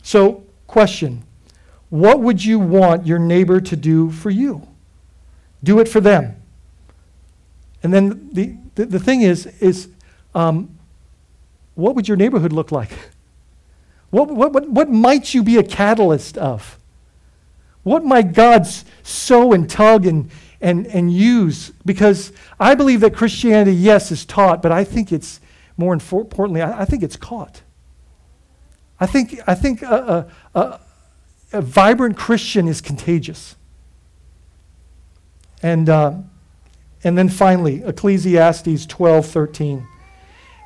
[0.01, 1.23] So, question
[1.89, 4.67] What would you want your neighbor to do for you?
[5.63, 6.35] Do it for them.
[7.83, 9.89] And then the, the, the thing is, is
[10.35, 10.77] um,
[11.75, 12.91] what would your neighborhood look like?
[14.11, 16.78] What, what, what, what might you be a catalyst of?
[17.83, 18.67] What might God
[19.03, 20.29] sow and tug and,
[20.61, 21.71] and, and use?
[21.85, 25.39] Because I believe that Christianity, yes, is taught, but I think it's,
[25.77, 27.61] more importantly, I, I think it's caught.
[28.99, 30.79] I think, I think a, a, a,
[31.53, 33.55] a vibrant Christian is contagious.
[35.61, 36.13] And, uh,
[37.03, 39.87] and then finally, Ecclesiastes 12 13.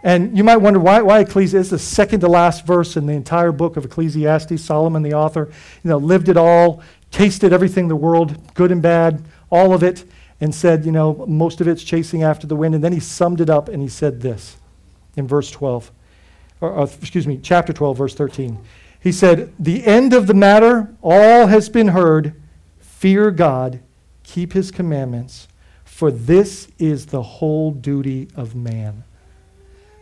[0.06, 3.14] And you might wonder why, why Ecclesiastes is the second to last verse in the
[3.14, 4.62] entire book of Ecclesiastes.
[4.62, 5.50] Solomon, the author,
[5.84, 6.82] you know, lived it all,
[7.14, 10.04] tasted everything the world, good and bad, all of it,
[10.42, 12.76] and said, you know, most of it's chasing after the wind.
[12.76, 14.58] And then he summed it up and he said this
[15.16, 15.92] in verse 12,
[16.60, 18.60] or, or excuse me, chapter 12, verse 13.
[19.00, 22.42] He said, The end of the matter, all has been heard.
[22.80, 23.80] Fear God,
[24.24, 25.48] keep his commandments,
[25.86, 29.04] for this is the whole duty of man.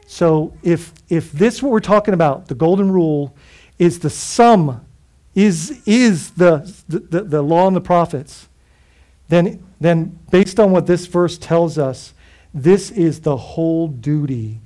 [0.08, 3.36] So if, if this, what we're talking about, the golden rule,
[3.80, 4.86] is the sum,
[5.34, 8.48] is, is the, the, the law and the prophets,
[9.30, 12.14] then, then based on what this verse tells us,
[12.54, 14.60] this is the whole duty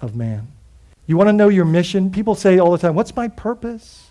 [0.00, 0.48] of man.
[1.06, 2.10] You want to know your mission?
[2.10, 4.10] People say all the time, What's my purpose?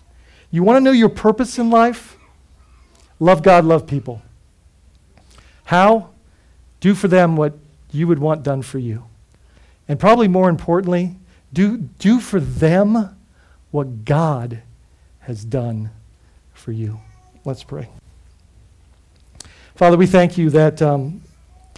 [0.50, 2.16] You want to know your purpose in life?
[3.18, 4.22] Love God, love people.
[5.64, 6.10] How?
[6.78, 7.54] Do for them what
[7.90, 9.04] you would want done for you.
[9.88, 11.16] And probably more importantly,
[11.52, 13.16] do, do for them
[13.70, 14.62] what God
[15.24, 15.90] has done
[16.52, 17.00] for you.
[17.44, 17.88] Let's pray.
[19.74, 21.22] Father, we thank you that um,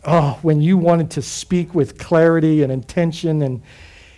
[0.05, 3.63] oh, when you wanted to speak with clarity and intention and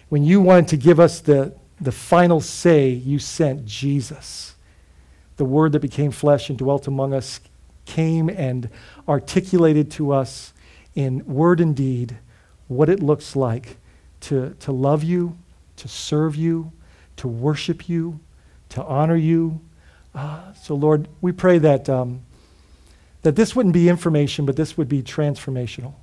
[0.08, 4.54] when you wanted to give us the, the final say, you sent Jesus.
[5.36, 7.40] The Word that became flesh and dwelt among us
[7.84, 8.68] came and
[9.08, 10.52] articulated to us
[10.94, 12.18] in word and deed
[12.66, 13.76] what it looks like
[14.20, 15.38] to, to love you,
[15.76, 16.72] to serve you,
[17.16, 18.20] to worship you,
[18.70, 19.60] to honor you.
[20.14, 22.20] Uh, so, Lord, we pray that, um,
[23.22, 25.94] that this wouldn't be information, but this would be transformational.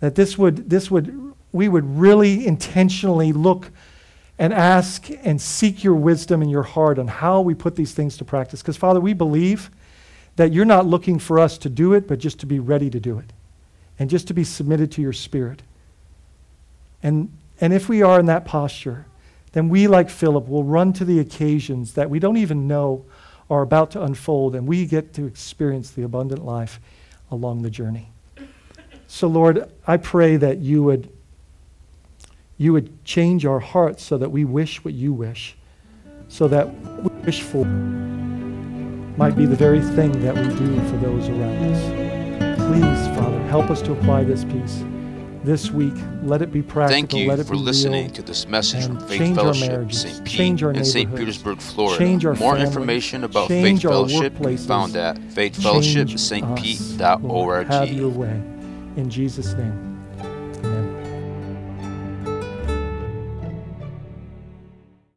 [0.00, 3.70] That this would, this would we would really intentionally look
[4.38, 8.16] and ask and seek your wisdom in your heart on how we put these things
[8.16, 8.62] to practice.
[8.62, 9.70] Because, Father, we believe
[10.36, 12.98] that you're not looking for us to do it, but just to be ready to
[12.98, 13.32] do it
[13.98, 15.62] and just to be submitted to your Spirit.
[17.02, 17.30] And,
[17.60, 19.04] and if we are in that posture,
[19.52, 23.04] then we, like Philip, will run to the occasions that we don't even know
[23.50, 26.80] are about to unfold, and we get to experience the abundant life
[27.30, 28.10] along the journey.
[29.06, 31.10] So, Lord, I pray that you would
[32.56, 35.56] you would change our hearts so that we wish what you wish,
[36.28, 40.96] so that what we wish for might be the very thing that we do for
[40.98, 42.58] those around us.
[42.68, 44.84] Please, Father, help us to apply this piece
[45.44, 45.94] this week.
[46.22, 46.94] Let it be practical.
[46.94, 48.14] Thank you Let it for be listening real.
[48.14, 50.24] to this message and from Faith Fellowship, St.
[50.24, 51.14] Pete, and St.
[51.14, 51.98] Petersburg, Florida.
[51.98, 55.64] change our More families, information about change Faith Fellowship can be found at Change us,
[55.64, 55.78] Lord.
[55.78, 57.66] faithfellowshipstpete.org.
[57.66, 58.40] Have your way.
[58.96, 59.91] In Jesus' name.